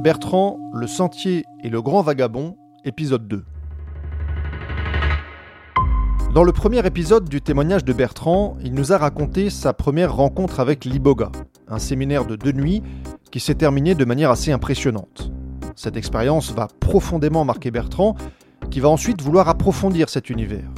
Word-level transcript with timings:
Bertrand, 0.00 0.60
le 0.72 0.86
sentier 0.86 1.44
et 1.64 1.68
le 1.68 1.82
grand 1.82 2.02
vagabond, 2.02 2.56
épisode 2.84 3.26
2. 3.26 3.44
Dans 6.32 6.44
le 6.44 6.52
premier 6.52 6.86
épisode 6.86 7.28
du 7.28 7.40
témoignage 7.40 7.84
de 7.84 7.92
Bertrand, 7.92 8.56
il 8.62 8.74
nous 8.74 8.92
a 8.92 8.98
raconté 8.98 9.50
sa 9.50 9.72
première 9.72 10.14
rencontre 10.14 10.60
avec 10.60 10.84
l'Iboga, 10.84 11.32
un 11.66 11.80
séminaire 11.80 12.26
de 12.26 12.36
deux 12.36 12.52
nuits 12.52 12.80
qui 13.32 13.40
s'est 13.40 13.56
terminé 13.56 13.96
de 13.96 14.04
manière 14.04 14.30
assez 14.30 14.52
impressionnante. 14.52 15.32
Cette 15.74 15.96
expérience 15.96 16.52
va 16.52 16.68
profondément 16.78 17.44
marquer 17.44 17.72
Bertrand, 17.72 18.14
qui 18.70 18.78
va 18.78 18.90
ensuite 18.90 19.20
vouloir 19.20 19.48
approfondir 19.48 20.10
cet 20.10 20.30
univers. 20.30 20.70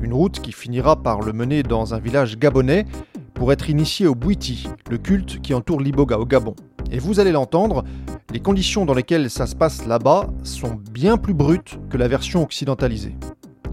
Une 0.00 0.14
route 0.14 0.40
qui 0.40 0.52
finira 0.52 0.96
par 0.96 1.20
le 1.20 1.34
mener 1.34 1.62
dans 1.62 1.92
un 1.92 1.98
village 1.98 2.38
gabonais 2.38 2.86
pour 3.34 3.52
être 3.52 3.68
initié 3.68 4.06
au 4.06 4.14
Bouiti, 4.14 4.66
le 4.88 4.96
culte 4.96 5.42
qui 5.42 5.52
entoure 5.52 5.80
l'Iboga 5.80 6.18
au 6.18 6.24
Gabon. 6.24 6.54
Et 6.94 6.98
vous 6.98 7.20
allez 7.20 7.32
l'entendre, 7.32 7.84
les 8.30 8.40
conditions 8.40 8.84
dans 8.84 8.92
lesquelles 8.92 9.30
ça 9.30 9.46
se 9.46 9.56
passe 9.56 9.86
là-bas 9.86 10.28
sont 10.42 10.74
bien 10.74 11.16
plus 11.16 11.32
brutes 11.32 11.78
que 11.88 11.96
la 11.96 12.06
version 12.06 12.42
occidentalisée. 12.42 13.16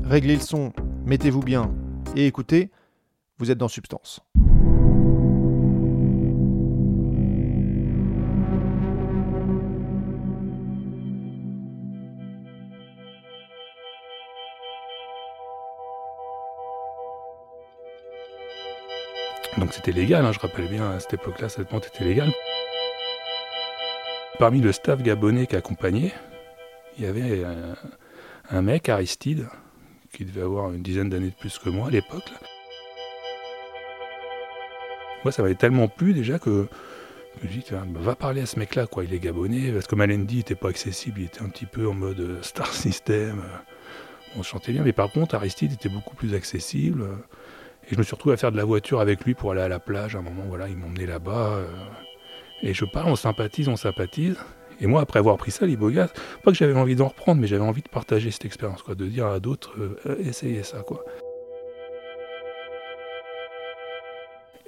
Réglez 0.06 0.36
le 0.36 0.42
son, 0.42 0.72
mettez-vous 1.06 1.42
bien 1.42 1.70
et 2.16 2.28
écoutez, 2.28 2.72
vous 3.38 3.52
êtes 3.52 3.58
dans 3.58 3.67
Substance. 3.67 4.22
Donc 19.58 19.73
c'était 19.73 19.92
légal, 19.92 20.26
hein, 20.26 20.31
je 20.31 20.39
rappelle 20.39 20.70
bien, 20.70 20.89
à 20.92 21.00
cette 21.02 21.16
époque-là, 21.16 21.50
cette 21.50 21.70
vente 21.70 21.88
était 21.94 22.06
légale. 22.06 22.31
Parmi 24.40 24.62
le 24.62 24.72
staff 24.72 25.02
gabonais 25.04 25.48
qui 25.48 25.56
accompagnait, 25.58 26.14
il 26.98 27.04
y 27.04 27.08
avait 27.08 27.44
un, 27.44 27.76
un 28.50 28.62
mec, 28.62 28.88
Aristide, 28.88 29.48
qui 30.14 30.23
devait 30.26 30.42
avoir 30.42 30.72
une 30.73 30.82
dizaine 30.82 31.09
d'années 31.09 31.30
de 31.30 31.36
plus 31.36 31.59
que 31.59 31.70
moi 31.70 31.88
à 31.88 31.92
l'époque. 31.92 32.32
Moi, 35.26 35.34
ça 35.34 35.42
m'avait 35.42 35.56
tellement 35.56 35.90
plu 35.90 36.14
déjà 36.14 36.40
que 36.40 36.67
je 37.44 37.48
me 37.58 37.62
tiens, 37.62 37.86
bah, 37.86 38.00
va 38.02 38.16
parler 38.16 38.42
à 38.42 38.45
ce 38.45 38.58
mec-là, 38.58 38.88
quoi. 38.88 39.04
Il 39.04 39.14
est 39.14 39.20
gabonais, 39.20 39.72
parce 39.73 39.88
que 39.88 39.95
Malendi 39.95 40.38
n'était 40.38 40.56
pas 40.56 40.70
accessible, 40.70 41.20
il 41.20 41.26
était 41.26 41.42
un 41.42 41.50
petit 41.50 41.66
peu 41.66 41.88
en 41.88 41.94
mode 41.94 42.20
euh, 42.22 42.42
star 42.42 42.67
system. 42.73 43.40
euh, 43.40 44.38
On 44.38 44.44
chantait 44.44 44.72
bien, 44.72 44.84
mais 44.84 44.94
par 44.94 45.12
contre, 45.12 45.36
Aristide 45.36 45.73
était 45.73 45.90
beaucoup 45.90 46.16
plus 46.16 46.34
accessible. 46.34 47.02
euh, 47.02 47.16
Et 47.90 47.94
je 47.95 47.98
me 47.98 48.04
suis 48.04 48.16
retrouvé 48.16 48.34
à 48.36 48.38
faire 48.38 48.54
de 48.54 48.58
la 48.58 48.64
voiture 48.66 49.02
avec 49.02 49.26
lui 49.26 49.33
pour 49.33 49.52
aller 49.52 49.61
à 49.61 49.67
la 49.67 49.80
plage. 49.80 50.16
À 50.16 50.20
un 50.20 50.21
moment, 50.21 50.44
voilà, 50.48 50.70
il 50.70 50.77
m'emmenait 50.77 51.06
là-bas. 51.06 51.60
Et 52.61 52.73
je 52.73 52.86
parle, 52.86 53.09
on 53.09 53.15
sympathise, 53.15 53.67
on 53.67 53.75
sympathise. 53.75 54.37
Et 54.81 54.87
moi, 54.87 55.02
après 55.02 55.20
avoir 55.20 55.37
pris 55.37 55.52
ça, 55.52 55.65
l'Iboga, 55.65 56.08
pas 56.43 56.52
que 56.52 56.58
j'avais 56.58 56.77
envie 56.77 56.95
d'en 56.95 57.08
reprendre, 57.09 57.42
mais 57.42 57.47
j'avais 57.47 57.64
envie 57.64 57.81
de 57.81 57.89
partager 57.89 58.31
cette 58.31 58.45
expérience, 58.45 58.81
quoi, 58.81 58.95
de 58.95 59.05
dire 59.05 59.27
à 59.27 59.39
d'autres, 59.39 59.73
euh, 59.77 59.99
Euh, 60.05 60.15
essayez 60.20 60.64
ça, 60.64 60.80
quoi. 60.80 61.03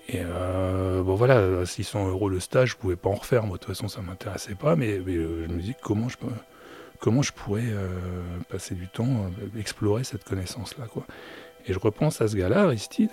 Et 0.10 0.20
euh, 0.26 1.02
bon 1.04 1.16
voilà, 1.16 1.62
à 1.62 1.66
600 1.66 2.10
euros 2.10 2.28
le 2.28 2.42
stage, 2.42 2.72
je 2.72 2.76
pouvais 2.76 2.98
pas 2.98 3.10
en 3.10 3.16
refaire. 3.16 3.44
Moi, 3.44 3.58
de 3.58 3.64
toute 3.64 3.74
façon, 3.74 3.88
ça 3.88 4.02
m'intéressait 4.02 4.56
pas. 4.56 4.76
Mais, 4.76 4.98
je 4.98 5.02
me 5.54 5.62
dis 5.62 5.76
comment 5.82 6.10
je 6.10 6.18
peux, 6.18 6.28
comment 7.00 7.22
je 7.22 7.32
pourrais 7.32 7.72
passer 8.50 8.76
du 8.76 8.90
temps, 8.90 9.32
explorer 9.58 10.04
cette 10.04 10.26
connaissance-là. 10.26 10.88
Et 11.66 11.72
je 11.72 11.80
repense 11.80 12.20
à 12.20 12.28
ce 12.28 12.36
gars-là, 12.36 12.64
Aristide. 12.64 13.12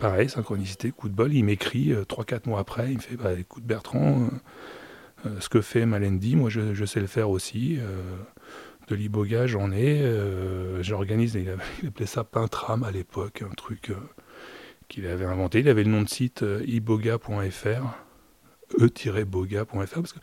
Pareil, 0.00 0.28
synchronicité, 0.30 0.90
coup 0.92 1.08
de 1.08 1.14
bol, 1.14 1.32
il 1.34 1.44
m'écrit 1.44 1.92
3-4 1.92 2.48
mois 2.48 2.60
après, 2.60 2.90
il 2.90 2.96
me 2.96 3.02
fait 3.02 3.16
bah, 3.16 3.34
écoute 3.34 3.64
Bertrand, 3.64 4.22
euh, 4.22 5.28
euh, 5.28 5.40
ce 5.40 5.48
que 5.50 5.60
fait 5.60 5.84
Malendi, 5.84 6.36
moi 6.36 6.48
je, 6.48 6.84
sais 6.86 7.00
le 7.00 7.06
faire 7.06 7.28
aussi. 7.30 7.76
euh, 7.78 8.02
de 8.90 8.96
l'iboga, 8.96 9.46
j'en 9.46 9.70
ai. 9.72 10.00
euh, 10.02 10.82
J'organise, 10.82 11.34
il, 11.82 11.86
appelait 11.86 12.06
ça 12.06 12.24
Pintram 12.24 12.82
à 12.82 12.90
l'époque, 12.90 13.42
un 13.42 13.54
truc 13.54 13.90
euh, 13.90 13.96
qu'il 14.88 15.06
avait 15.06 15.24
inventé. 15.24 15.60
Il 15.60 15.68
avait 15.68 15.84
le 15.84 15.90
nom 15.90 16.02
de 16.02 16.08
site 16.08 16.42
euh, 16.42 16.62
iboga.fr, 16.66 17.98
e-boga.fr, 18.80 19.94
parce 19.94 20.12
que 20.12 20.18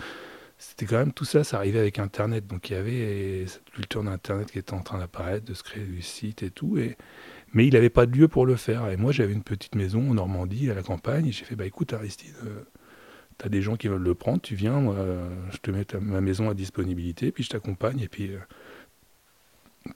c'était 0.58 0.86
quand 0.86 0.98
même 0.98 1.14
tout 1.14 1.26
ça, 1.26 1.44
ça 1.44 1.58
arrivait 1.58 1.80
avec 1.80 2.00
Internet. 2.00 2.48
Donc 2.48 2.70
il 2.70 2.74
y 2.74 2.76
avait 2.76 3.46
cette 3.48 3.70
culture 3.70 4.04
d'Internet 4.04 4.52
qui 4.52 4.60
était 4.60 4.74
en 4.74 4.82
train 4.82 4.98
d'apparaître, 5.00 5.46
de 5.46 5.54
se 5.54 5.64
créer 5.64 5.86
du 5.86 6.02
site 6.02 6.44
et 6.44 6.52
tout. 6.52 6.78
Et, 6.78 6.98
mais 7.54 7.68
il 7.68 7.74
n'avait 7.74 7.90
pas 7.90 8.06
de 8.06 8.18
lieu 8.18 8.28
pour 8.28 8.46
le 8.46 8.56
faire. 8.56 8.90
Et 8.90 8.98
moi, 8.98 9.12
j'avais 9.12 9.34
une 9.34 9.44
petite 9.44 9.76
maison 9.76 10.10
en 10.10 10.14
Normandie, 10.14 10.70
à 10.70 10.74
la 10.74 10.84
campagne. 10.84 11.28
Et 11.28 11.32
j'ai 11.32 11.46
fait, 11.46 11.56
bah 11.56 11.66
écoute, 11.66 11.94
Aristide, 11.94 12.36
euh, 12.46 12.64
t'as 13.38 13.50
des 13.50 13.62
gens 13.62 13.76
qui 13.76 13.88
veulent 13.88 14.04
le 14.04 14.16
prendre, 14.16 14.42
tu 14.42 14.56
viens, 14.56 14.80
moi, 14.80 14.96
je 15.52 15.58
te 15.58 15.72
mets 15.72 15.86
ma 16.02 16.22
maison 16.22 16.50
à 16.50 16.54
disponibilité, 16.54 17.32
puis 17.32 17.44
je 17.44 17.50
t'accompagne. 17.50 18.00
Et 18.00 18.08
puis, 18.08 18.34
euh, 18.34 18.40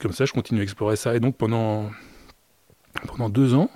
comme 0.00 0.12
ça, 0.12 0.24
je 0.24 0.32
continue 0.32 0.60
à 0.60 0.62
explorer 0.62 0.96
ça. 0.96 1.14
Et 1.14 1.20
donc, 1.20 1.36
pendant, 1.36 1.90
pendant 3.06 3.28
deux 3.28 3.54
ans, 3.54 3.70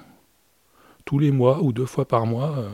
tous 1.04 1.18
les 1.18 1.30
mois 1.30 1.62
ou 1.62 1.72
deux 1.72 1.86
fois 1.86 2.06
par 2.06 2.26
mois, 2.26 2.58
euh, 2.58 2.70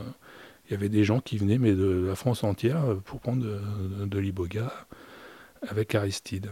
il 0.67 0.71
y 0.71 0.75
avait 0.75 0.89
des 0.89 1.03
gens 1.03 1.19
qui 1.19 1.37
venaient, 1.37 1.57
mais 1.57 1.73
de 1.73 2.05
la 2.07 2.15
France 2.15 2.43
entière, 2.43 2.83
euh, 2.85 2.95
pour 2.95 3.19
prendre 3.19 3.43
de, 3.43 3.59
de, 3.99 4.05
de 4.05 4.19
l'iboga 4.19 4.71
avec 5.67 5.93
Aristide. 5.95 6.49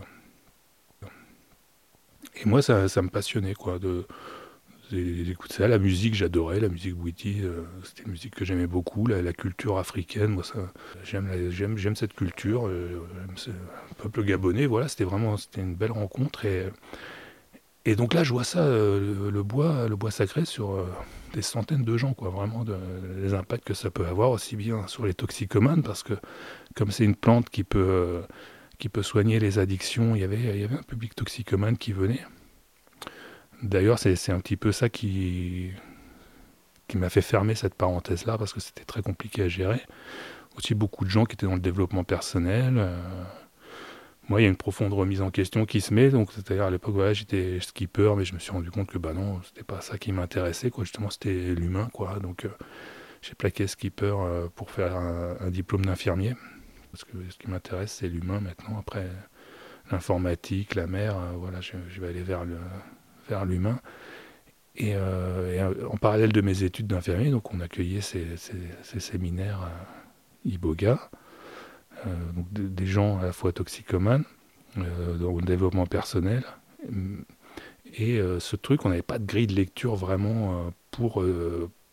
Et 2.36 2.46
moi, 2.46 2.62
ça, 2.62 2.88
ça 2.88 3.02
me 3.02 3.10
passionnait, 3.10 3.54
quoi, 3.54 3.80
de 3.80 4.06
d'écouter 4.94 5.56
ça. 5.56 5.68
La 5.68 5.80
musique, 5.80 6.14
j'adorais, 6.16 6.60
la 6.60 6.70
musique 6.70 6.96
Bouiti, 6.96 7.42
euh, 7.42 7.64
c'était 7.84 8.04
une 8.04 8.12
musique 8.12 8.36
que 8.36 8.46
j'aimais 8.46 8.68
beaucoup, 8.68 9.08
la, 9.08 9.34
culture 9.34 9.78
africaine, 9.78 10.32
moi, 10.32 10.44
j'aime, 11.04 11.96
cette 11.96 12.14
culture, 12.14 12.68
euh, 12.68 13.02
j'aime 13.16 13.38
ce 13.38 13.52
peuple 13.98 14.24
gabonais, 14.24 14.66
voilà, 14.66 14.88
c'était 14.88 15.04
vraiment, 15.04 15.36
une 15.58 15.76
belle 15.76 15.92
rencontre. 15.92 16.46
Et, 16.46 16.68
et 17.86 17.96
donc 17.96 18.14
là, 18.14 18.24
je 18.24 18.32
vois 18.32 18.44
ça, 18.44 18.60
euh, 18.60 19.32
le, 19.32 19.44
bois, 19.44 19.88
le 19.88 19.96
bois 19.96 20.12
sacré 20.12 20.46
sur 20.46 20.72
euh, 20.72 20.86
des 21.34 21.42
centaines 21.42 21.84
de 21.84 21.98
gens, 21.98 22.14
quoi, 22.14 22.30
vraiment, 22.30 22.64
les 23.18 23.34
impacts 23.34 23.64
que 23.64 23.74
ça 23.74 23.90
peut 23.90 24.06
avoir, 24.06 24.30
aussi 24.30 24.56
bien 24.56 24.86
sur 24.88 25.06
les 25.06 25.16
toxicomanes, 25.16 25.82
parce 25.82 26.04
que 26.04 26.14
comme 26.76 26.92
c'est 26.92 27.06
une 27.06 27.16
plante 27.16 27.50
qui 27.50 27.64
peut, 27.64 28.22
qui 28.78 28.90
peut 28.90 29.04
soigner 29.04 29.40
les 29.40 29.58
addictions, 29.58 30.16
il 30.16 30.22
y 30.22 30.24
avait, 30.24 30.40
il 30.40 30.62
y 30.62 30.64
avait 30.64 30.78
un 30.78 30.84
public 30.84 31.16
toxicomane 31.16 31.78
qui 31.78 31.92
venait. 31.92 32.22
D'ailleurs, 33.62 34.00
c'est 34.00 34.32
un 34.32 34.40
petit 34.40 34.58
peu 34.58 34.72
ça 34.72 34.90
qui, 34.90 35.72
m'a 36.96 37.10
fait 37.10 37.22
fermer 37.22 37.56
cette 37.56 37.76
parenthèse-là, 37.76 38.38
parce 38.38 38.54
que 38.54 38.60
c'était 38.60 38.86
très 38.86 39.02
compliqué 39.02 39.44
à 39.44 39.48
gérer. 39.48 39.82
Aussi 40.58 40.74
beaucoup 40.74 41.06
de 41.06 41.10
gens 41.10 41.26
qui 41.26 41.34
étaient 41.34 41.46
dans 41.46 41.54
le 41.54 41.62
développement 41.62 42.04
personnel. 42.04 42.76
euh, 42.78 42.98
moi, 44.30 44.40
il 44.42 44.44
y 44.44 44.48
a 44.48 44.50
une 44.50 44.58
profonde 44.58 44.94
remise 44.94 45.22
en 45.22 45.30
question 45.32 45.66
qui 45.66 45.82
se 45.82 45.94
met. 45.94 46.10
Donc, 46.10 46.32
c'est-à-dire 46.32 46.64
à 46.66 46.72
l'époque, 46.72 46.96
j'étais 47.14 47.60
skipper, 47.60 48.14
mais 48.18 48.26
je 48.26 48.34
me 48.34 48.40
suis 48.40 48.52
rendu 48.52 48.72
compte 48.72 48.90
que 48.90 48.98
bah 48.98 49.14
non, 49.14 49.42
c'était 49.44 49.64
pas 49.64 49.82
ça 49.82 49.98
qui 49.98 50.12
m'intéressait. 50.12 50.72
Justement, 50.80 51.10
c'était 51.10 51.54
l'humain. 51.54 51.90
Donc, 52.22 52.46
euh, 52.46 52.50
j'ai 53.22 53.36
plaqué 53.36 53.68
skipper 53.68 54.14
euh, 54.18 54.48
pour 54.56 54.72
faire 54.72 54.96
un, 54.96 55.50
diplôme 55.50 55.86
d'infirmier, 55.86 56.36
parce 56.92 57.04
que 57.04 57.12
ce 57.30 57.38
qui 57.38 57.50
m'intéresse, 57.50 57.92
c'est 58.00 58.10
l'humain 58.10 58.40
maintenant. 58.40 58.80
Après, 58.80 59.08
l'informatique, 59.92 60.76
la 60.76 60.88
mer, 60.88 61.16
voilà, 61.38 61.62
je, 61.62 61.74
je 61.90 62.02
vais 62.02 62.08
aller 62.08 62.24
vers 62.24 62.44
le 62.44 62.58
l'humain. 63.46 63.80
Et, 64.76 64.96
euh, 64.96 65.74
euh, 65.74 65.88
en 65.90 65.98
parallèle 65.98 66.32
de 66.32 66.42
mes 66.42 66.64
études 66.64 66.88
d'infirmier, 66.88 67.30
donc 67.30 67.54
on 67.54 67.60
accueillait 67.60 68.02
ces, 68.02 68.26
ces- 68.38 69.00
séminaires 69.00 69.62
euh, 69.64 70.50
Iboga, 70.50 71.10
donc 72.36 72.52
de- 72.54 72.68
des 72.68 72.86
gens 72.86 73.20
à 73.20 73.26
la 73.26 73.32
fois 73.34 73.52
toxicomanes, 73.52 74.24
euh, 74.78 75.16
dans 75.18 75.36
le 75.36 75.42
développement 75.44 75.86
personnel. 75.86 76.44
Et 77.98 78.20
ce 78.40 78.56
truc, 78.56 78.86
on 78.86 78.90
n'avait 78.90 79.02
pas 79.02 79.20
de 79.20 79.26
grille 79.26 79.48
de 79.48 79.54
lecture 79.54 79.96
vraiment 79.96 80.72
pour, 80.92 81.24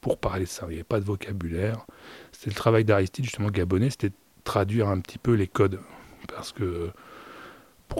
pour 0.01 0.19
parler 0.19 0.45
de 0.45 0.49
ça. 0.49 0.65
Il 0.67 0.71
n'y 0.71 0.75
avait 0.77 0.85
pas 0.85 1.01
de 1.01 1.05
vocabulaire. 1.05 1.87
C'était 2.33 2.51
le 2.51 2.55
travail 2.55 2.85
d'Aristide, 2.85 3.25
justement, 3.25 3.51
gabonais, 3.51 3.91
c'était 3.91 4.13
traduire 4.45 4.89
un 4.89 5.01
petit 5.01 5.19
peu 5.19 5.35
les 5.35 5.49
codes. 5.49 5.81
Parce 6.29 6.53
que 6.53 6.91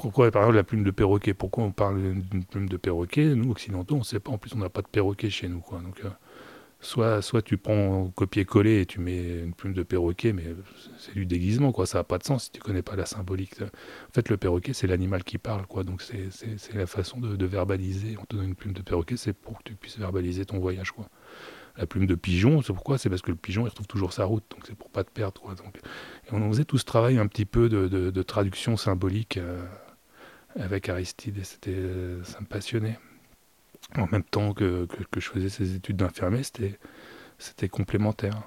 pourquoi, 0.03 0.31
par 0.31 0.43
exemple, 0.43 0.57
la 0.57 0.65
plume 0.65 0.85
de 0.85 0.91
perroquet? 0.91 1.35
Pourquoi 1.35 1.65
on 1.65 1.73
parle 1.73 2.01
d'une 2.03 2.45
plume 2.45 2.69
de 2.69 2.77
perroquet? 2.77 3.35
Nous, 3.35 3.51
occidentaux, 3.51 3.97
on 3.97 3.99
ne 3.99 4.05
sait 4.05 4.21
pas. 4.21 4.33
En 4.33 4.39
plus, 4.39 4.55
on 4.55 4.59
n'a 4.59 4.69
pas 4.69 4.83
de 4.83 4.89
perroquet 4.89 5.31
chez 5.31 5.49
nous. 5.49 5.61
Quoi. 5.61 5.81
Donc, 5.81 6.01
euh, 6.05 6.09
soit, 6.81 7.23
soit 7.23 7.43
tu 7.43 7.57
prends 7.57 8.11
copier-coller 8.15 8.81
et 8.81 8.87
tu 8.87 9.01
mets 9.01 9.41
une 9.41 9.53
plume 9.53 9.73
de 9.73 9.83
perroquet, 9.83 10.33
mais 10.33 10.45
c'est 10.99 11.15
du 11.15 11.27
déguisement, 11.27 11.73
quoi. 11.73 11.87
Ça 11.87 11.99
n'a 11.99 12.05
pas 12.05 12.19
de 12.19 12.25
sens 12.25 12.45
si 12.45 12.51
tu 12.53 12.61
connais 12.61 12.83
pas 12.83 12.97
la 12.97 13.07
symbolique. 13.07 13.61
En 13.63 14.13
fait, 14.13 14.29
le 14.29 14.37
perroquet, 14.37 14.73
c'est 14.73 14.87
l'animal 14.87 15.25
qui 15.25 15.39
parle, 15.39 15.67
quoi. 15.67 15.85
Donc 15.85 16.03
c'est 16.03 16.29
la 16.75 16.87
façon 16.87 17.19
de, 17.21 17.47
verbaliser. 17.47 18.17
On 18.21 18.25
te 18.25 18.37
donne 18.37 18.49
une 18.49 18.55
plume 18.55 18.75
de 18.75 18.83
perroquet, 18.83 19.17
c'est 19.17 19.33
pour 19.33 19.59
que 19.59 19.65
tu 19.65 19.75
puisses 19.75 19.99
verbaliser 19.99 20.45
ton 20.45 20.59
voyage, 20.59 20.93
quoi. 20.93 21.09
La 21.77 21.87
plume 21.87 22.07
de 22.07 22.17
pigeon, 22.17 22.61
c'est 22.61 22.73
pourquoi? 22.73 22.99
C'est 22.99 23.09
parce 23.09 23.23
que 23.23 23.31
le 23.31 23.37
pigeon, 23.37 23.65
il 23.65 23.69
retrouve 23.69 23.87
toujours 23.87 24.13
sa 24.13 24.25
route, 24.25 24.43
donc 24.51 24.65
c'est 24.67 24.75
pour 24.75 24.91
pas 24.91 25.05
te 25.05 25.11
perdre, 25.11 25.41
quoi. 25.41 25.55
Donc, 25.55 25.79
on 26.33 26.49
faisait 26.51 26.65
tout 26.65 26.77
ce 26.77 26.85
travail 26.85 27.19
un 27.19 27.27
petit 27.29 27.45
peu 27.45 27.69
de, 27.69 28.23
traduction 28.23 28.77
symbolique 28.77 29.37
euh, 29.37 29.65
avec 30.59 30.89
Aristide, 30.89 31.45
c'était, 31.45 31.71
euh, 31.71 32.23
ça 32.25 32.41
me 32.41 32.47
passionnait 32.47 32.99
en 33.97 34.07
même 34.11 34.25
temps 34.25 34.53
que, 34.53 34.87
je 35.17 35.29
faisais 35.29 35.49
ces 35.49 35.75
études 35.75 35.97
d'infirmier, 35.97 36.43
c'était 37.39 37.69
complémentaire. 37.69 38.43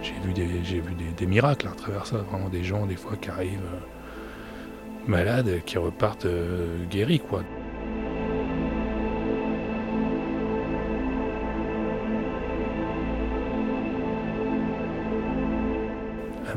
J'ai 0.00 0.14
vu, 0.20 0.32
des, 0.32 0.46
vu 0.46 0.94
des, 1.16 1.26
miracles 1.26 1.66
à 1.68 1.72
travers 1.72 2.06
ça, 2.06 2.18
vraiment 2.18 2.48
des 2.48 2.62
gens 2.62 2.86
des 2.86 2.96
fois 2.96 3.16
qui 3.16 3.30
arrivent 3.30 3.58
euh, 3.58 5.08
malades, 5.08 5.62
qui 5.66 5.76
repartent 5.76 6.26
euh, 6.26 6.84
guéris 6.86 7.18
quoi. 7.18 7.42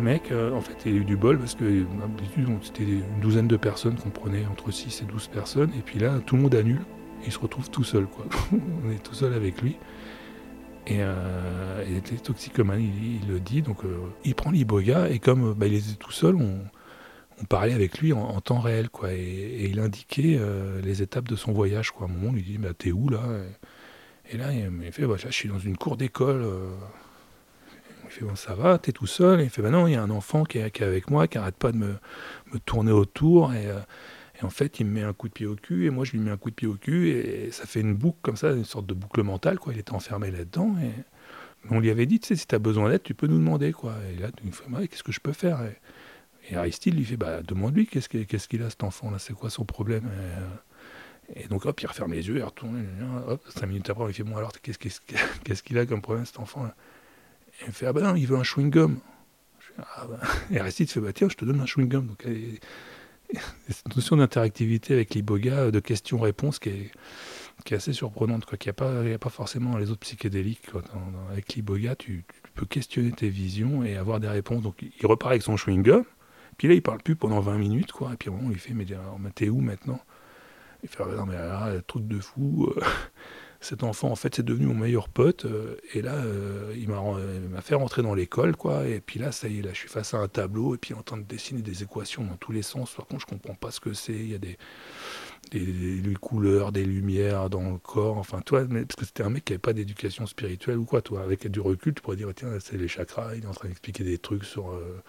Mec, 0.02 0.32
euh, 0.32 0.52
en 0.52 0.62
fait, 0.62 0.76
il 0.86 0.94
a 0.94 0.96
eu 0.98 1.06
du 1.06 1.18
bol 1.18 1.38
parce 1.38 1.56
que 1.56 1.64
d'habitude, 1.64 2.48
c'était 2.62 2.84
une 2.84 3.20
douzaine 3.22 3.48
de 3.48 3.58
personnes 3.58 3.96
qu'on 3.96 4.10
prenait 4.10 4.46
entre 4.46 4.72
6 4.72 5.02
et 5.02 5.06
12 5.06 5.28
personnes. 5.28 5.72
Et 5.78 5.82
puis 5.82 6.00
là, 6.00 6.20
tout 6.26 6.36
le 6.36 6.42
monde 6.42 6.56
annule. 6.56 6.82
Il 7.26 7.32
se 7.32 7.40
retrouve 7.40 7.70
tout 7.70 7.84
seul, 7.84 8.06
quoi. 8.08 8.26
on 8.52 8.92
est 8.92 9.04
tout 9.04 9.14
seul 9.14 9.34
avec 9.34 9.62
lui. 9.62 9.78
Et 10.88 10.98
euh, 11.00 11.84
il 11.88 11.96
était 11.96 12.16
toxicomane, 12.16 12.82
il, 12.82 13.28
le 13.28 13.40
dit. 13.40 13.62
Donc, 13.62 13.86
euh, 13.86 13.98
il 14.26 14.36
prend 14.36 14.52
l'iboga 14.52 15.10
et 15.10 15.20
comme 15.20 15.54
bah, 15.54 15.68
il 15.68 15.76
était 15.76 15.96
tout 16.00 16.12
seul, 16.12 16.36
on, 16.36 16.60
parlait 17.50 17.74
avec 17.74 18.00
lui 18.00 18.14
en, 18.14 18.40
temps 18.42 18.60
réel, 18.60 18.90
quoi. 18.90 19.14
Et, 19.14 19.68
il 19.70 19.80
indiquait 19.80 20.40
les 20.84 21.02
étapes 21.02 21.28
de 21.28 21.36
son 21.36 21.52
voyage, 21.52 21.92
quoi. 21.92 22.08
À 22.08 22.10
un 22.10 22.14
moment, 22.14 22.30
on 22.30 22.34
lui 22.34 22.44
dit 22.44 22.58
bah, 22.58 22.74
T'es 22.78 22.92
où 22.92 23.10
là? 23.10 23.22
Et, 24.32 24.38
là, 24.38 24.52
il, 24.54 24.92
fait 24.92 25.08
bah, 25.08 25.16
Je 25.18 25.30
suis 25.30 25.50
dans 25.50 25.60
une 25.60 25.76
cour 25.76 25.98
d'école. 25.98 26.46
Il 28.12 28.16
fait 28.16 28.26
bon, 28.26 28.36
ça 28.36 28.56
va, 28.56 28.78
t'es 28.78 28.92
tout 28.92 29.08
seul. 29.08 29.40
il 29.40 29.50
fait 29.50 29.62
bah 29.62 29.70
non, 29.70 29.88
il 29.88 29.94
y 29.94 29.96
a 29.96 30.04
un 30.04 30.10
enfant 30.10 30.44
qui 30.44 30.58
est, 30.58 30.82
avec 30.82 31.10
moi, 31.10 31.30
qui 31.30 31.38
arrête 31.38 31.56
pas 31.56 31.72
de 31.72 31.78
me, 31.78 31.96
tourner 32.66 32.92
autour. 32.92 33.52
Euh, 33.52 33.80
et, 34.42 34.44
en 34.44 34.50
fait, 34.50 34.82
il 34.82 34.86
me 34.86 34.92
met 34.92 35.04
un 35.04 35.14
coup 35.14 35.30
de 35.30 35.34
pied 35.34 35.46
au 35.46 35.56
cul, 35.56 35.86
et 35.86 35.90
moi 35.92 36.04
je 36.04 36.12
lui 36.12 36.20
mets 36.20 36.32
un 36.32 36.36
coup 36.36 36.50
de 36.50 36.56
pied 36.56 36.68
au 36.68 36.74
cul, 36.74 37.10
et 37.10 37.52
ça 37.52 37.66
fait 37.66 37.80
une 37.80 37.94
boucle 37.94 38.18
comme 38.22 38.36
ça, 38.36 38.52
une 38.52 38.66
sorte 38.66 38.86
de 38.86 38.94
boucle 38.94 39.24
mentale. 39.24 39.60
Quoi. 39.60 39.72
Il 39.74 39.80
était 39.80 39.94
enfermé 39.94 40.30
là-dedans. 40.30 40.76
On 41.70 41.80
lui 41.80 41.90
avait 41.90 42.06
dit, 42.06 42.20
tu 42.20 42.28
sais, 42.28 42.36
si 42.36 42.48
t'as 42.48 42.60
besoin 42.60 42.90
d'aide, 42.90 43.04
tu 43.04 43.14
peux 43.14 43.28
nous 43.28 43.38
demander. 43.38 43.72
Quoi. 43.72 43.96
Et 44.12 44.20
là, 44.20 44.30
il 44.44 44.52
fait, 44.52 44.66
bah, 44.68 44.86
qu'est-ce 44.88 45.04
que 45.04 45.14
je 45.14 45.22
peux 45.22 45.34
faire? 45.34 45.62
Et, 46.50 46.56
Aristide 46.56 46.96
lui 46.96 47.06
fait, 47.06 47.18
bah, 47.18 47.42
demande-lui, 47.44 47.88
qu'est-ce 47.88 48.10
qu'il 48.10 48.64
a 48.64 48.70
cet 48.70 48.84
enfant-là, 48.84 49.20
c'est 49.20 49.34
quoi 49.34 49.50
son 49.50 49.64
problème? 49.64 50.10
Et, 51.34 51.48
donc, 51.48 51.66
hop, 51.66 51.80
il 51.80 51.88
referme 51.88 52.12
les 52.12 52.28
yeux, 52.28 52.38
il 52.38 52.44
retourne, 52.44 52.86
hop, 53.26 53.42
cinq 53.48 53.68
minutes 53.68 53.90
après, 53.90 54.04
il 54.10 54.14
fait, 54.14 54.24
bon, 54.24 54.36
alors, 54.36 54.52
qu'est-ce 54.62 55.64
qu'il 55.64 55.78
a 55.78 55.86
comme 55.86 56.02
problème, 56.02 56.26
cet 56.26 56.40
enfant-là? 56.40 56.76
Il 57.62 57.68
me 57.68 57.72
fait 57.72 57.86
Ah 57.86 57.94
ben 57.94 58.04
non, 58.04 58.16
il 58.16 58.28
veut 58.28 58.38
un 58.38 58.44
chewing-gum. 58.44 59.00
Ah 59.78 60.08
ben. 60.10 60.20
Et 60.52 60.60
Aristide 60.60 60.90
fait 60.90 61.00
Bah 61.00 61.14
tiens, 61.14 61.30
je 61.30 61.36
te 61.36 61.46
donne 61.46 61.62
un 61.62 61.66
chewing-gum. 61.66 62.08
Donc, 62.08 62.26
cette 63.70 63.96
notion 63.96 64.18
d'interactivité 64.18 64.94
avec 64.94 65.14
l'iboga, 65.14 65.54
euh, 65.54 65.72
de 65.72 65.80
questions-réponses 65.80 66.60
qui 66.60 66.70
est, 66.70 66.92
qui 67.66 67.74
est 67.74 67.78
assez 67.78 67.94
surprenante. 67.94 68.46
Quoi. 68.46 68.58
Il 68.62 68.66
n'y 68.66 68.70
a, 68.70 68.74
pas, 68.74 69.02
a 69.02 69.18
pas 69.18 69.30
forcément 69.30 69.78
les 69.78 69.92
autres 69.92 70.02
psychédéliques. 70.02 70.70
avec 71.32 71.54
l'iboga, 71.54 71.96
tu, 71.96 72.26
peux 72.56 72.66
questionner 72.66 73.12
tes 73.12 73.30
visions 73.30 73.84
et 73.84 73.96
avoir 73.96 74.20
des 74.20 74.28
réponses. 74.28 74.62
Donc 74.62 74.82
il 74.82 75.06
repart 75.08 75.32
avec 75.32 75.44
son 75.44 75.56
chewing-gum. 75.56 76.04
Puis 76.58 76.68
là, 76.68 76.74
il 76.74 76.82
parle 76.82 77.02
plus 77.02 77.16
pendant 77.16 77.40
20 77.40 77.58
minutes. 77.58 77.92
Quoi. 77.92 78.14
Et 78.14 78.18
puis 78.18 78.30
on 78.30 78.50
lui 78.50 78.60
fait 78.60 78.74
Mais 78.74 78.86
t'es 79.34 79.50
où 79.50 79.62
maintenant? 79.62 80.00
Il 80.84 80.90
fait 80.90 81.04
ah, 81.04 81.16
Non, 81.16 81.26
mais 81.26 81.36
là, 81.36 81.74
truc 81.88 82.08
de 82.08 82.20
fou. 82.20 82.74
Cet 83.64 83.84
enfant, 83.84 84.10
en 84.10 84.16
fait, 84.16 84.34
c'est 84.34 84.44
devenu 84.44 84.66
mon 84.66 84.74
meilleur 84.74 85.08
pote. 85.08 85.46
Euh, 85.46 85.76
et 85.94 86.02
là, 86.02 86.16
euh, 86.16 86.74
il 86.76 86.90
m'a 86.90 87.62
fait 87.62 87.76
rentrer 87.76 88.02
dans 88.02 88.16
l'école, 88.16 88.56
quoi. 88.56 88.88
Et 88.88 89.02
puis 89.02 89.20
là, 89.20 89.32
ça 89.32 89.48
y 89.48 89.60
est, 89.60 89.62
là, 89.62 89.70
je 89.72 89.78
suis 89.78 89.88
face 89.88 90.16
à 90.16 90.18
un 90.18 90.28
tableau 90.28 90.74
et 90.74 90.80
puis 90.80 90.96
en 90.96 91.04
train 91.04 91.18
de 91.18 91.24
dessiner 91.24 91.62
des 91.62 91.84
équations 91.84 92.24
dans 92.24 92.38
tous 92.38 92.52
les 92.52 92.64
sens. 92.64 92.92
Par 92.96 93.06
contre, 93.06 93.22
je 93.22 93.28
comprends 93.28 93.54
pas 93.54 93.70
ce 93.70 93.80
que 93.80 93.94
c'est. 93.94 94.14
Il 94.14 94.32
y 94.32 94.36
a 94.36 94.40
des, 94.40 94.58
des, 95.52 96.16
couleurs, 96.20 96.72
des 96.72 96.84
lumières 96.84 97.52
dans 97.52 97.70
le 97.70 97.78
corps. 97.78 98.18
Enfin, 98.18 98.42
toi, 98.42 98.66
parce 98.68 98.96
que 98.98 99.06
c'était 99.06 99.24
un 99.24 99.30
mec 99.30 99.46
qui 99.46 99.54
n'avait 99.54 99.60
pas 99.60 99.74
d'éducation 99.74 100.26
spirituelle 100.26 100.80
ou 100.80 100.86
quoi, 100.86 101.04
toi. 101.04 101.22
Avec 101.22 101.48
du 101.48 101.60
recul, 101.60 101.94
tu 101.94 102.02
pourrais 102.02 102.18
dire, 102.18 102.30
tiens, 102.36 102.50
c'est 102.60 102.78
les 102.78 102.88
chakras. 102.88 103.36
Il 103.36 103.44
est 103.44 103.48
en 103.48 103.54
train 103.54 103.68
d'expliquer 103.68 104.04
des 104.04 104.18
trucs 104.18 104.44
sur. 104.44 104.72
Euh, 104.72 105.04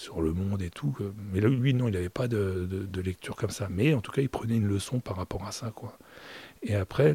sur 0.00 0.22
le 0.22 0.32
monde 0.32 0.62
et 0.62 0.70
tout. 0.70 0.96
Mais 1.30 1.40
lui, 1.40 1.74
non, 1.74 1.86
il 1.88 1.92
n'avait 1.92 2.08
pas 2.08 2.26
de, 2.26 2.88
lecture 3.04 3.36
comme 3.36 3.50
ça. 3.50 3.68
Mais 3.70 3.92
en 3.92 4.00
tout 4.00 4.10
cas, 4.10 4.22
il 4.22 4.30
prenait 4.30 4.56
une 4.56 4.66
leçon 4.66 4.98
par 4.98 5.16
rapport 5.16 5.46
à 5.46 5.52
ça, 5.52 5.72
quoi. 5.74 5.98
Et 6.62 6.74
après, 6.74 7.14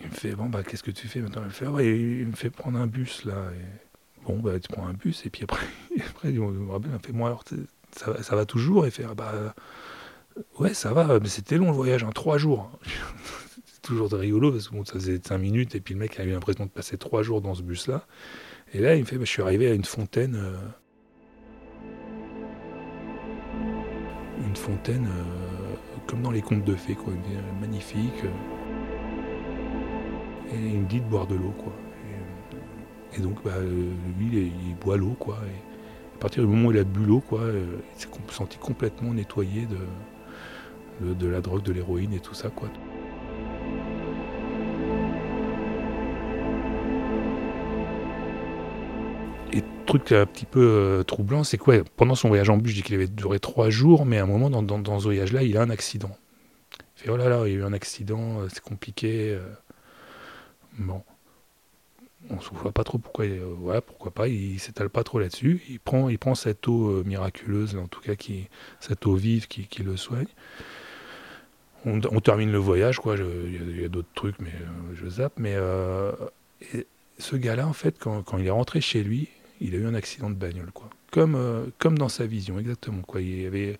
il 0.00 0.06
me 0.06 0.12
fait 0.12 0.36
Bon, 0.36 0.48
bah, 0.48 0.62
qu'est-ce 0.62 0.84
que 0.84 0.92
tu 0.92 1.08
fais 1.08 1.20
maintenant? 1.20 1.42
Il 1.42 1.46
me 1.46 1.50
fait 1.50 1.66
ah 1.66 1.82
Il 1.82 2.26
me 2.28 2.36
fait 2.36 2.50
prendre 2.50 2.78
un 2.78 2.86
bus, 2.86 3.24
là. 3.24 3.50
bon, 4.24 4.38
bah, 4.38 4.60
tu 4.60 4.68
prends 4.68 4.86
un 4.86 4.92
bus, 4.92 5.26
et 5.26 5.30
puis 5.30 5.42
après, 5.42 5.66
il 6.24 6.40
me 6.40 6.98
fait 7.02 7.12
Moi, 7.12 7.28
alors, 7.28 7.42
ça, 7.96 8.22
ça, 8.22 8.36
va 8.36 8.46
toujours? 8.46 8.84
Et 8.84 8.88
il 8.88 8.92
fait 8.92 9.06
ah, 9.10 9.14
bah, 9.14 9.56
ouais, 10.60 10.72
ça 10.72 10.92
va, 10.92 11.18
mais 11.18 11.28
c'était 11.28 11.56
long 11.56 11.66
le 11.66 11.76
voyage, 11.76 12.04
hein, 12.04 12.12
trois 12.14 12.38
jours. 12.38 12.70
c'est 13.66 13.82
toujours 13.82 14.08
de 14.08 14.14
rigolo, 14.14 14.52
parce 14.52 14.68
que 14.68 14.76
bon, 14.76 14.84
ça 14.84 14.92
faisait 14.92 15.20
cinq 15.20 15.38
minutes, 15.38 15.74
et 15.74 15.80
puis 15.80 15.94
le 15.94 16.00
mec 16.00 16.20
a 16.20 16.24
eu 16.24 16.30
l'impression 16.30 16.64
de 16.64 16.70
passer 16.70 16.96
trois 16.96 17.24
jours 17.24 17.40
dans 17.40 17.56
ce 17.56 17.62
bus-là. 17.62 18.06
Et 18.74 18.80
là, 18.80 18.94
il 18.94 19.00
me 19.00 19.06
fait 19.06 19.16
bah, 19.16 19.24
Je 19.24 19.30
suis 19.30 19.42
arrivé 19.42 19.70
à 19.70 19.74
une 19.74 19.84
fontaine. 19.84 20.36
Euh, 20.36 20.56
une 24.46 24.56
fontaine. 24.56 25.06
Euh, 25.06 25.74
comme 26.06 26.22
dans 26.22 26.30
les 26.30 26.42
contes 26.42 26.64
de 26.64 26.74
fées, 26.74 26.94
quoi. 26.94 27.12
magnifique. 27.60 28.24
Euh. 28.24 28.28
Et 30.52 30.56
il 30.56 30.80
me 30.80 30.86
dit 30.86 31.00
de 31.00 31.06
boire 31.06 31.26
de 31.26 31.34
l'eau, 31.34 31.54
quoi. 31.58 31.72
Et, 33.16 33.20
donc, 33.20 33.42
bah, 33.42 33.58
lui, 34.18 34.52
il, 34.66 34.76
boit 34.76 34.96
l'eau, 34.96 35.16
quoi. 35.18 35.38
À 36.16 36.18
partir 36.18 36.42
du 36.42 36.48
moment 36.48 36.68
où 36.68 36.72
il 36.72 36.78
a 36.78 36.84
bu 36.84 37.04
l'eau, 37.04 37.20
quoi, 37.20 37.42
il 37.50 38.00
s'est 38.00 38.08
senti 38.30 38.58
complètement 38.58 39.12
nettoyé 39.14 39.66
de, 41.00 41.14
de, 41.14 41.26
la 41.26 41.40
drogue, 41.40 41.62
de 41.62 41.72
l'héroïne 41.72 42.12
et 42.12 42.20
tout 42.20 42.34
ça, 42.34 42.48
quoi. 42.50 42.68
Et 49.58 50.14
un 50.14 50.26
petit 50.26 50.46
peu 50.46 50.60
euh, 50.60 51.02
troublant, 51.02 51.44
c'est 51.44 51.58
quoi 51.58 51.76
Pendant 51.96 52.14
son 52.14 52.28
voyage 52.28 52.50
en 52.50 52.56
bus, 52.56 52.72
je 52.72 52.76
dis 52.76 52.82
qu'il 52.82 52.94
avait 52.94 53.08
duré 53.08 53.40
trois 53.40 53.70
jours, 53.70 54.06
mais 54.06 54.18
à 54.18 54.22
un 54.22 54.26
moment 54.26 54.50
dans, 54.50 54.62
dans, 54.62 54.98
ce 54.98 55.04
voyage-là, 55.04 55.42
il 55.42 55.56
a 55.56 55.62
un 55.62 55.70
accident. 55.70 56.16
Il 56.96 57.02
fait 57.02 57.10
oh 57.10 57.16
là 57.16 57.28
là, 57.28 57.42
il 57.46 57.52
y 57.52 57.56
a 57.56 57.58
eu 57.58 57.64
un 57.64 57.72
accident, 57.72 58.40
euh, 58.40 58.48
c'est 58.48 58.62
compliqué. 58.62 59.32
Euh. 59.32 59.40
Bon, 60.78 61.02
on 62.30 62.34
ne 62.34 62.40
voit 62.40 62.72
pas 62.72 62.84
trop 62.84 62.98
pourquoi. 62.98 63.24
voilà, 63.58 63.80
pourquoi 63.80 64.12
pas 64.12 64.28
Il 64.28 64.60
s'étale 64.60 64.88
pas 64.88 65.02
trop 65.02 65.18
là-dessus. 65.18 65.62
Il 65.68 65.80
prend, 65.80 66.34
cette 66.34 66.68
eau 66.68 67.02
miraculeuse, 67.04 67.76
en 67.76 67.88
tout 67.88 68.00
cas 68.00 68.12
cette 68.80 69.06
eau 69.06 69.14
vive 69.14 69.48
qui, 69.48 69.82
le 69.82 69.96
soigne. 69.96 70.28
On, 71.84 72.20
termine 72.20 72.52
le 72.52 72.58
voyage, 72.58 72.98
quoi. 72.98 73.16
Il 73.16 73.80
y 73.80 73.84
a, 73.84 73.88
d'autres 73.88 74.12
trucs, 74.14 74.38
mais 74.40 74.52
je 74.94 75.08
zappe. 75.08 75.32
Mais 75.38 75.56
ce 77.18 77.36
gars-là, 77.36 77.66
en 77.66 77.72
fait, 77.72 77.98
quand 77.98 78.38
il 78.38 78.46
est 78.46 78.50
rentré 78.50 78.80
chez 78.80 79.02
lui, 79.02 79.28
il 79.60 79.74
a 79.74 79.78
eu 79.78 79.86
un 79.86 79.94
accident 79.94 80.30
de 80.30 80.34
bagnole, 80.34 80.70
quoi. 80.72 80.90
Comme, 81.10 81.34
euh, 81.36 81.66
comme 81.78 81.96
dans 81.96 82.10
sa 82.10 82.26
vision, 82.26 82.58
exactement. 82.58 83.02
Quoi. 83.02 83.22
Il 83.22 83.46
avait, 83.46 83.78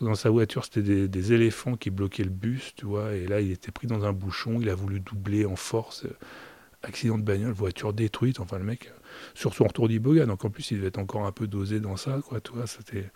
dans 0.00 0.14
sa 0.14 0.30
voiture, 0.30 0.64
c'était 0.64 1.08
des, 1.08 1.32
éléphants 1.32 1.76
qui 1.76 1.90
bloquaient 1.90 2.24
le 2.24 2.30
bus, 2.30 2.72
tu 2.76 2.86
vois, 2.86 3.14
et 3.14 3.26
là, 3.26 3.40
il 3.40 3.50
était 3.50 3.72
pris 3.72 3.86
dans 3.86 4.04
un 4.04 4.12
bouchon, 4.12 4.60
il 4.60 4.70
a 4.70 4.74
voulu 4.74 5.00
doubler 5.00 5.44
en 5.44 5.56
force. 5.56 6.06
Accident 6.82 7.18
de 7.18 7.24
bagnole, 7.24 7.52
voiture 7.52 7.92
détruite, 7.92 8.38
enfin, 8.38 8.58
le 8.58 8.64
mec, 8.64 8.92
sur 9.34 9.54
son 9.54 9.64
retour 9.64 9.88
d'Iboga, 9.88 10.26
donc 10.26 10.44
en 10.44 10.50
plus, 10.50 10.70
il 10.70 10.76
devait 10.76 10.88
être 10.88 10.98
encore 10.98 11.26
un 11.26 11.32
peu 11.32 11.48
dosé 11.48 11.80
dans 11.80 11.96
ça, 11.96 12.20
quoi, 12.24 12.40
tu 12.40 12.52
vois, 12.52 12.66
c'était... 12.66 13.10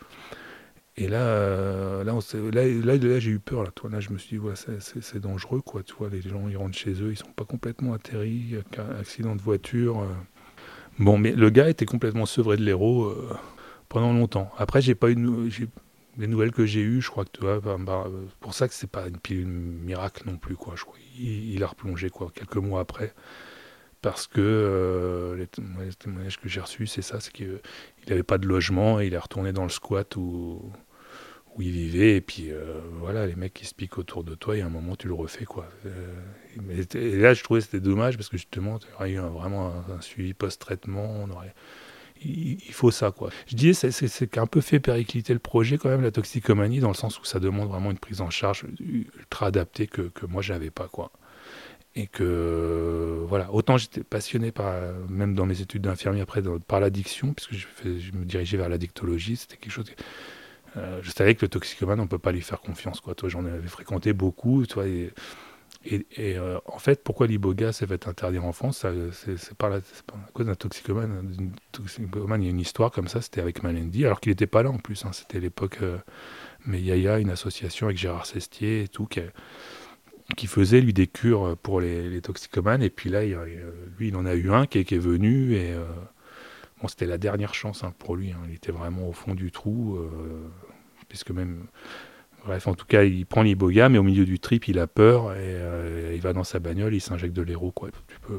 Et 0.99 1.09
là, 1.09 1.23
euh, 1.23 2.05
là, 2.05 2.13
là, 2.53 2.97
là, 2.97 3.19
j'ai 3.19 3.31
eu 3.31 3.39
peur. 3.39 3.63
Là, 3.63 3.71
toi, 3.71 3.89
là, 3.89 4.01
je 4.01 4.11
me 4.11 4.19
suis 4.19 4.37
dit, 4.37 4.39
ouais, 4.39 4.53
c'est 4.55 5.21
dangereux, 5.21 5.63
quoi. 5.63 5.83
Tu 5.83 5.95
vois, 5.95 6.11
les 6.11 6.21
gens, 6.21 6.49
ils 6.51 6.57
rentrent 6.59 6.77
chez 6.77 6.93
eux, 6.93 7.13
ils 7.13 7.17
sont 7.17 7.33
pas 7.33 7.47
complètement 7.47 7.95
atterris. 7.95 8.57
Accident 9.01 9.35
de 9.35 9.41
voiture. 9.41 10.01
Euh, 10.01 10.13
Bon, 10.99 11.19
mais 11.19 11.33
le 11.33 11.51
gars 11.51 11.69
était 11.69 11.87
complètement 11.87 12.27
sevré 12.27 12.57
de 12.57 12.63
l'héros 12.63 13.05
euh, 13.05 13.37
pendant 13.89 14.13
longtemps. 14.13 14.51
Après, 14.59 14.81
j'ai 14.83 14.95
pas 14.95 15.11
eu 15.11 15.17
les 16.19 16.27
nouvelles 16.27 16.53
que 16.53 16.67
j'ai 16.67 16.81
eues, 16.81 17.01
je 17.01 17.11
crois 17.11 17.25
que 17.25 17.31
tu 17.33 17.41
vois, 17.41 17.61
bah, 17.61 17.77
bah, 17.79 18.07
pour 18.41 18.55
ça 18.55 18.69
que 18.69 18.75
c'est 18.75 18.91
pas 18.91 19.09
une 19.09 19.19
pile 19.19 19.47
miracle 19.47 20.25
non 20.27 20.37
plus, 20.37 20.57
quoi. 20.57 20.75
Je 20.77 20.85
crois. 20.85 20.99
Il, 21.19 21.63
a 21.63 21.67
replongé 21.67 22.11
quoi, 22.11 22.31
quelques 22.35 22.57
mois 22.57 22.81
après, 22.81 23.15
parce 24.01 24.27
que 24.27 24.41
euh, 24.41 25.37
les, 25.37 25.47
témoignages 25.95 26.39
que 26.39 26.49
j'ai 26.49 26.61
reçus, 26.61 26.87
c'est 26.87 27.03
ça, 27.03 27.21
c'est 27.21 27.33
qu'il 27.33 27.61
n'avait 28.09 28.23
pas 28.23 28.39
de 28.39 28.47
logement 28.47 29.01
et 29.01 29.07
il 29.07 29.15
est 29.15 29.19
retourné 29.19 29.53
dans 29.53 29.65
le 29.65 29.69
squat 29.69 30.17
où, 30.17 30.73
où 31.57 31.63
il 31.63 31.71
vivait, 31.71 32.17
et 32.17 32.21
puis 32.21 32.51
voilà, 32.99 33.27
les 33.27 33.37
mecs 33.37 33.55
qui 33.55 33.67
se 33.67 33.75
piquent 33.75 33.99
autour 33.99 34.25
de 34.25 34.35
toi, 34.35 34.57
et 34.57 34.63
à 34.63 34.67
un 34.67 34.71
moment 34.71 34.97
tu 34.97 35.07
le 35.07 35.15
refais 35.15 35.45
quoi. 35.45 35.69
et 36.95 37.17
là 37.17 37.35
je 37.35 37.43
trouvais 37.43 37.61
c'était 37.61 37.81
dommage 37.81 38.17
parce 38.17 38.29
que 38.29 38.37
justement, 38.37 38.79
tu 38.79 38.87
aurais 38.95 39.13
eu 39.13 39.19
vraiment 39.19 39.73
un, 39.91 40.01
suivi 40.01 40.33
post-traitement, 40.33 41.27
il, 42.25 42.73
faut 42.73 42.91
ça, 42.91 43.11
quoi. 43.11 43.31
Je 43.47 43.57
disais, 43.57 43.91
c'est 43.91 44.27
qu'un 44.29 44.47
peu 44.47 44.61
fait 44.61 44.81
péricliter 44.81 45.33
le 45.33 45.39
projet, 45.39 45.79
quand 45.79 45.89
même, 45.89 46.03
la 46.03 46.11
toxicomanie, 46.11 46.81
dans 46.81 46.89
le 46.89 46.95
sens 46.95 47.19
où 47.21 47.25
ça 47.25 47.41
demande 47.41 47.69
vraiment 47.69 47.91
une 47.91 47.99
prise 47.99 48.21
en 48.21 48.31
charge 48.31 48.65
ultra 48.81 49.47
adaptée 49.47 49.87
que, 49.87 50.03
que 50.03 50.27
moi, 50.27 50.43
j'avais 50.43 50.71
pas, 50.71 50.89
quoi. 50.89 51.11
Et 51.95 52.07
que, 52.07 53.25
voilà, 53.29 53.53
autant 53.53 53.77
j'étais 53.77 54.03
passionné 54.03 54.51
par, 54.51 54.75
même 55.09 55.35
dans 55.35 55.45
mes 55.45 55.61
études 55.61 55.83
d'infirmier 55.83 56.23
après, 56.23 56.43
par 56.67 56.81
l'addiction, 56.81 57.35
puisque 57.35 57.55
je, 57.55 57.67
je, 57.99 58.13
me 58.13 58.25
dirigeais 58.25 58.57
vers 58.57 58.69
l'addictologie, 58.69 59.37
c'était 59.37 59.57
quelque 59.57 59.73
chose. 59.73 59.93
Euh, 60.77 61.01
je 61.03 61.11
savais 61.11 61.35
que 61.35 61.43
le 61.43 61.49
toxicomane, 61.49 62.01
on 62.01 62.07
peut 62.07 62.19
pas 62.19 62.33
lui 62.33 62.41
faire 62.41 62.61
confiance, 62.61 63.01
quoi. 63.01 63.15
Toi, 63.15 63.29
j'en 63.29 63.45
avais 63.45 63.69
fréquenté 63.69 64.13
beaucoup, 64.13 64.65
toi, 64.67 64.85
et 65.85 66.39
euh, 66.39 66.59
en 66.67 66.79
fait, 66.79 67.03
pourquoi 67.03 67.27
l'iboga 67.27 67.73
s'est 67.73 67.87
fait 67.87 68.07
interdire 68.07 68.45
en 68.45 68.53
France 68.53 68.87
C'est 69.13 69.55
pas, 69.55 69.69
la, 69.69 69.81
cause 70.33 70.47
d'un 70.47 70.55
toxicomane. 70.55 71.53
toxicomane. 71.73 72.43
Il 72.43 72.45
y 72.47 72.49
a 72.49 72.51
une 72.51 72.61
histoire 72.61 72.91
comme 72.91 73.09
ça, 73.09 73.21
c'était 73.21 73.41
avec 73.41 73.63
Malendi, 73.63 74.05
alors 74.05 74.21
qu'il 74.21 74.31
n'était 74.31 74.47
pas 74.47 74.63
là 74.63 74.71
en 74.71 74.79
plus. 74.79 75.05
Hein. 75.05 75.11
C'était 75.13 75.41
l'époque 75.41 75.79
euh, 75.83 75.99
Meyaya, 76.67 77.19
une 77.19 77.31
association 77.31 77.87
avec 77.87 77.99
Gérard 77.99 78.27
Sestier 78.27 78.85
et 78.85 78.89
tout, 78.89 79.07
qui, 79.07 80.47
faisait 80.47 80.81
lui 80.81 80.93
des 80.93 81.09
cures 81.09 81.57
pour 81.63 81.81
les, 81.81 82.21
toxicomanes. 82.21 82.83
Et 82.83 82.91
puis 82.91 83.11
là, 83.11 83.25
lui, 83.25 84.09
il 84.09 84.17
en 84.17 84.25
a 84.25 84.35
eu 84.35 84.53
un 84.53 84.67
qui, 84.67 84.79
est 84.79 84.99
venu 84.99 85.55
et 85.55 85.73
euh, 85.73 85.85
c'était 86.89 87.07
la 87.07 87.19
dernière 87.19 87.55
chance 87.55 87.85
hein, 87.85 87.93
pour 87.99 88.17
lui. 88.17 88.33
Hein. 88.33 88.41
Il 88.49 88.55
était 88.55 88.73
vraiment 88.73 89.09
au 89.09 89.13
fond 89.13 89.35
du 89.35 89.51
trou, 89.51 89.99
puisque 91.09 91.31
même 91.31 91.67
Bref, 92.45 92.67
en 92.67 92.75
tout 92.75 92.87
cas, 92.87 93.05
il 93.05 93.25
prend 93.25 93.43
l'iboga, 93.43 93.89
mais 93.89 93.99
au 93.99 94.03
milieu 94.03 94.25
du 94.25 94.41
trip, 94.41 94.67
il 94.67 94.79
a 94.79 94.89
peur 94.89 95.33
et 95.33 95.37
euh, 95.39 96.13
il 96.15 96.21
va 96.21 96.33
dans 96.33 96.43
sa 96.43 96.59
bagnole, 96.59 96.95
il 96.95 97.01
s'injecte 97.01 97.35
de 97.35 97.43
l'héros. 97.43 97.73
Tu 98.09 98.19
peux 98.21 98.35
euh, 98.35 98.39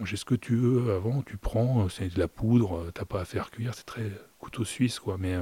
manger 0.00 0.16
ce 0.16 0.24
que 0.24 0.34
tu 0.34 0.56
veux 0.56 0.92
avant, 0.92 1.22
tu 1.22 1.36
prends, 1.36 1.84
euh, 1.84 1.88
c'est 1.90 2.12
de 2.12 2.18
la 2.18 2.28
poudre, 2.28 2.90
t'as 2.94 3.04
pas 3.04 3.20
à 3.20 3.24
faire 3.26 3.50
cuire, 3.50 3.74
c'est 3.74 3.84
très 3.84 4.10
couteau 4.38 4.64
suisse, 4.64 4.98
quoi. 4.98 5.16
Mais 5.18 5.34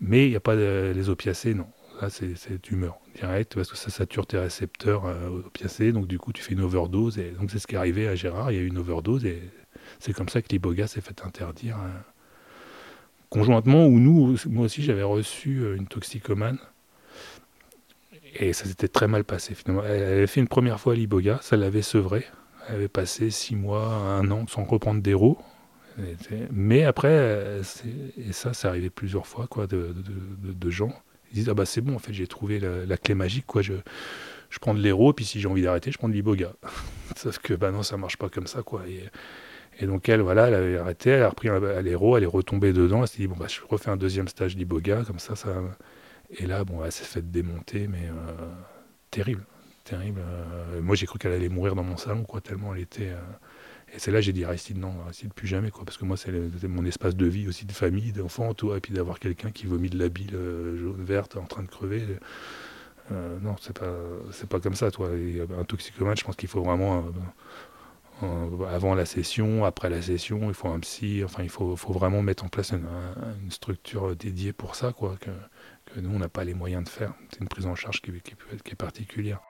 mais 0.00 0.26
il 0.26 0.30
n'y 0.30 0.36
a 0.36 0.40
pas 0.40 0.54
les 0.54 1.08
opiacés, 1.10 1.54
non. 1.54 1.66
Là, 2.00 2.10
c'est 2.10 2.62
tu 2.62 2.76
meurs 2.76 2.98
direct 3.16 3.54
parce 3.54 3.70
que 3.70 3.76
ça 3.76 3.90
sature 3.90 4.26
tes 4.26 4.38
récepteurs 4.38 5.04
opiacés, 5.46 5.92
donc 5.92 6.06
du 6.06 6.18
coup, 6.18 6.32
tu 6.32 6.42
fais 6.42 6.52
une 6.52 6.60
overdose. 6.60 7.18
Et 7.18 7.32
donc 7.32 7.50
c'est 7.50 7.58
ce 7.58 7.66
qui 7.66 7.74
est 7.74 7.78
arrivé 7.78 8.06
à 8.06 8.14
Gérard. 8.14 8.52
Il 8.52 8.54
y 8.56 8.58
a 8.58 8.62
eu 8.62 8.68
une 8.68 8.78
overdose 8.78 9.24
et 9.24 9.42
c'est 9.98 10.12
comme 10.12 10.28
ça 10.28 10.40
que 10.40 10.48
l'iboga 10.50 10.86
s'est 10.86 11.00
fait 11.00 11.22
interdire. 11.24 11.76
Hein. 11.76 11.90
Conjointement, 13.30 13.86
ou 13.86 13.98
nous, 13.98 14.36
moi 14.46 14.66
aussi, 14.66 14.82
j'avais 14.82 15.02
reçu 15.02 15.62
une 15.76 15.86
toxicomane 15.86 16.58
et 18.34 18.52
ça 18.52 18.64
s'était 18.64 18.88
très 18.88 19.08
mal 19.08 19.24
passé 19.24 19.54
finalement. 19.54 19.84
Elle 19.84 20.02
avait 20.02 20.26
fait 20.26 20.40
une 20.40 20.48
première 20.48 20.80
fois 20.80 20.94
l'Iboga, 20.94 21.38
ça 21.42 21.56
l'avait 21.56 21.82
sevré. 21.82 22.24
Elle 22.68 22.76
avait 22.76 22.88
passé 22.88 23.30
six 23.30 23.56
mois, 23.56 23.86
un 23.86 24.30
an 24.30 24.46
sans 24.46 24.64
reprendre 24.64 25.02
des 25.02 25.14
roues. 25.14 25.38
Mais 26.52 26.84
après, 26.84 27.60
et 28.16 28.32
ça, 28.32 28.52
c'est 28.52 28.68
arrivé 28.68 28.88
plusieurs 28.88 29.26
fois, 29.26 29.48
quoi, 29.48 29.66
de, 29.66 30.70
gens. 30.70 30.92
Ils 31.32 31.36
disent, 31.36 31.48
ah 31.48 31.54
bah 31.54 31.66
c'est 31.66 31.80
bon, 31.80 31.94
en 31.94 31.98
fait, 31.98 32.12
j'ai 32.12 32.26
trouvé 32.26 32.60
la, 32.60 32.96
clé 32.96 33.14
magique, 33.14 33.46
quoi. 33.46 33.62
Je, 33.62 33.74
je 34.50 34.58
prends 34.58 34.74
de 34.74 34.80
l'héros, 34.80 35.12
puis 35.12 35.24
si 35.24 35.40
j'ai 35.40 35.48
envie 35.48 35.62
d'arrêter, 35.62 35.92
je 35.92 35.98
prends 35.98 36.08
de 36.08 36.14
l'iboga. 36.14 36.52
Sauf 37.16 37.38
que, 37.38 37.54
bah 37.54 37.70
non, 37.70 37.82
ça 37.82 37.96
marche 37.96 38.16
pas 38.16 38.28
comme 38.28 38.46
ça, 38.46 38.62
quoi. 38.62 38.82
Et, 38.88 39.86
donc, 39.86 40.08
elle, 40.08 40.20
voilà, 40.22 40.48
elle 40.48 40.54
avait 40.54 40.76
arrêté, 40.78 41.10
elle 41.10 41.22
a 41.22 41.28
repris 41.28 41.48
l'héros, 41.82 42.16
elle 42.16 42.24
est 42.24 42.26
retombée 42.26 42.72
dedans, 42.72 43.02
elle 43.02 43.08
s'est 43.08 43.18
dit, 43.18 43.28
bon, 43.28 43.36
bah, 43.36 43.46
je 43.48 43.60
refais 43.68 43.90
un 43.90 43.96
deuxième 43.96 44.26
stage 44.26 44.56
d'iboga, 44.56 45.04
comme 45.06 45.20
ça, 45.20 45.36
ça, 45.36 45.54
et 46.30 46.46
là, 46.46 46.64
bon, 46.64 46.84
elle 46.84 46.92
s'est 46.92 47.04
fait 47.04 47.30
démonter, 47.30 47.88
mais 47.88 48.06
euh, 48.06 48.50
terrible, 49.10 49.44
terrible. 49.84 50.20
Euh, 50.22 50.80
moi, 50.82 50.94
j'ai 50.94 51.06
cru 51.06 51.18
qu'elle 51.18 51.32
allait 51.32 51.48
mourir 51.48 51.74
dans 51.74 51.82
mon 51.82 51.96
salon, 51.96 52.24
quoi, 52.24 52.40
tellement 52.40 52.74
elle 52.74 52.82
était. 52.82 53.10
Euh, 53.10 53.20
et 53.94 53.98
c'est 53.98 54.10
là 54.10 54.20
j'ai 54.20 54.32
dit 54.32 54.44
Aristide, 54.44 54.78
non, 54.78 54.92
Aristide, 55.04 55.32
plus 55.32 55.46
jamais, 55.46 55.70
quoi, 55.70 55.84
parce 55.84 55.96
que 55.96 56.04
moi, 56.04 56.16
c'est 56.16 56.68
mon 56.68 56.84
espace 56.84 57.16
de 57.16 57.26
vie 57.26 57.48
aussi, 57.48 57.64
de 57.64 57.72
famille, 57.72 58.12
d'enfants, 58.12 58.54
toi, 58.54 58.76
et 58.76 58.80
puis 58.80 58.92
d'avoir 58.92 59.18
quelqu'un 59.18 59.50
qui 59.50 59.66
vomit 59.66 59.90
de 59.90 59.98
la 59.98 60.08
bile 60.08 60.32
jaune 60.32 61.04
verte 61.04 61.36
en 61.36 61.46
train 61.46 61.62
de 61.62 61.68
crever. 61.68 62.02
non, 63.10 63.56
c'est 63.60 63.78
pas, 63.78 63.94
pas 64.48 64.60
comme 64.60 64.74
ça, 64.74 64.90
toi. 64.90 65.10
un 65.58 65.64
toxicomane, 65.64 66.16
je 66.16 66.24
pense 66.24 66.36
qu'il 66.36 66.48
faut 66.48 66.62
vraiment 66.62 67.04
avant 68.68 68.94
la 68.94 69.06
session, 69.06 69.64
après 69.64 69.90
la 69.90 70.02
session, 70.02 70.48
il 70.48 70.54
faut 70.54 70.68
un 70.68 70.80
psy, 70.80 71.22
enfin 71.24 71.42
il 71.42 71.48
faut, 71.48 71.76
faut 71.76 71.92
vraiment 71.92 72.22
mettre 72.22 72.44
en 72.44 72.48
place 72.48 72.72
une, 72.72 72.86
une, 73.42 73.50
structure 73.50 74.16
dédiée 74.16 74.52
pour 74.52 74.74
ça, 74.74 74.92
quoi, 74.92 75.16
que, 75.20 75.30
nous, 76.00 76.10
on 76.10 76.18
n'a 76.18 76.28
pas 76.28 76.44
les 76.44 76.54
moyens 76.54 76.84
de 76.84 76.88
faire. 76.88 77.14
C'est 77.30 77.40
une 77.40 77.48
prise 77.48 77.66
en 77.66 77.74
charge 77.74 78.02
qui, 78.02 78.12
qui 78.20 78.72
est 78.72 78.74
particulière. 78.74 79.40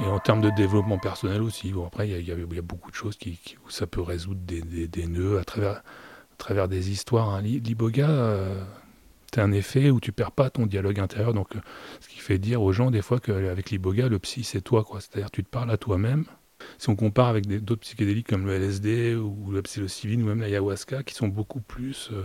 Et 0.00 0.06
en 0.06 0.18
termes 0.18 0.40
de 0.40 0.50
développement 0.50 0.98
personnel 0.98 1.42
aussi, 1.42 1.72
bon, 1.72 1.86
après, 1.86 2.08
il 2.08 2.26
y, 2.26 2.58
a 2.58 2.62
beaucoup 2.62 2.90
de 2.90 2.96
choses 2.96 3.16
qui, 3.16 3.38
où 3.66 3.70
ça 3.70 3.86
peut 3.86 4.00
résoudre 4.00 4.40
des, 4.40 4.62
des, 4.62 4.88
des, 4.88 5.06
nœuds 5.06 5.38
à 5.38 5.44
travers, 5.44 5.76
à 5.76 6.36
travers 6.38 6.68
des 6.68 6.90
histoires. 6.90 7.34
Hein. 7.34 7.42
L'iboga, 7.42 8.08
euh, 8.08 8.64
un 9.36 9.52
effet 9.52 9.90
où 9.90 10.00
tu 10.00 10.12
perds 10.12 10.32
pas 10.32 10.50
ton 10.50 10.66
dialogue 10.66 10.98
intérieur. 10.98 11.34
Donc, 11.34 11.50
ce 12.00 12.08
qui 12.08 12.20
fait 12.20 12.38
dire 12.38 12.62
aux 12.62 12.72
gens, 12.72 12.90
des 12.90 13.02
fois, 13.02 13.20
qu'avec 13.20 13.70
l'iboga, 13.70 14.08
le 14.08 14.18
psy, 14.18 14.44
c'est 14.44 14.62
toi. 14.62 14.84
C'est-à-dire, 14.94 15.30
tu 15.30 15.44
te 15.44 15.48
parles 15.48 15.70
à 15.70 15.76
toi-même 15.76 16.24
si 16.78 16.88
on 16.88 16.96
compare 16.96 17.28
avec 17.28 17.46
d'autres 17.46 17.80
psychédéliques 17.80 18.28
comme 18.28 18.46
le 18.46 18.54
LSD 18.54 19.14
ou 19.14 19.52
la 19.52 19.62
psilocybine 19.62 20.22
ou 20.22 20.26
même 20.26 20.40
l'ayahuasca, 20.40 21.02
qui 21.02 21.14
sont 21.14 21.28
beaucoup 21.28 21.60
plus 21.60 22.10
euh, 22.12 22.22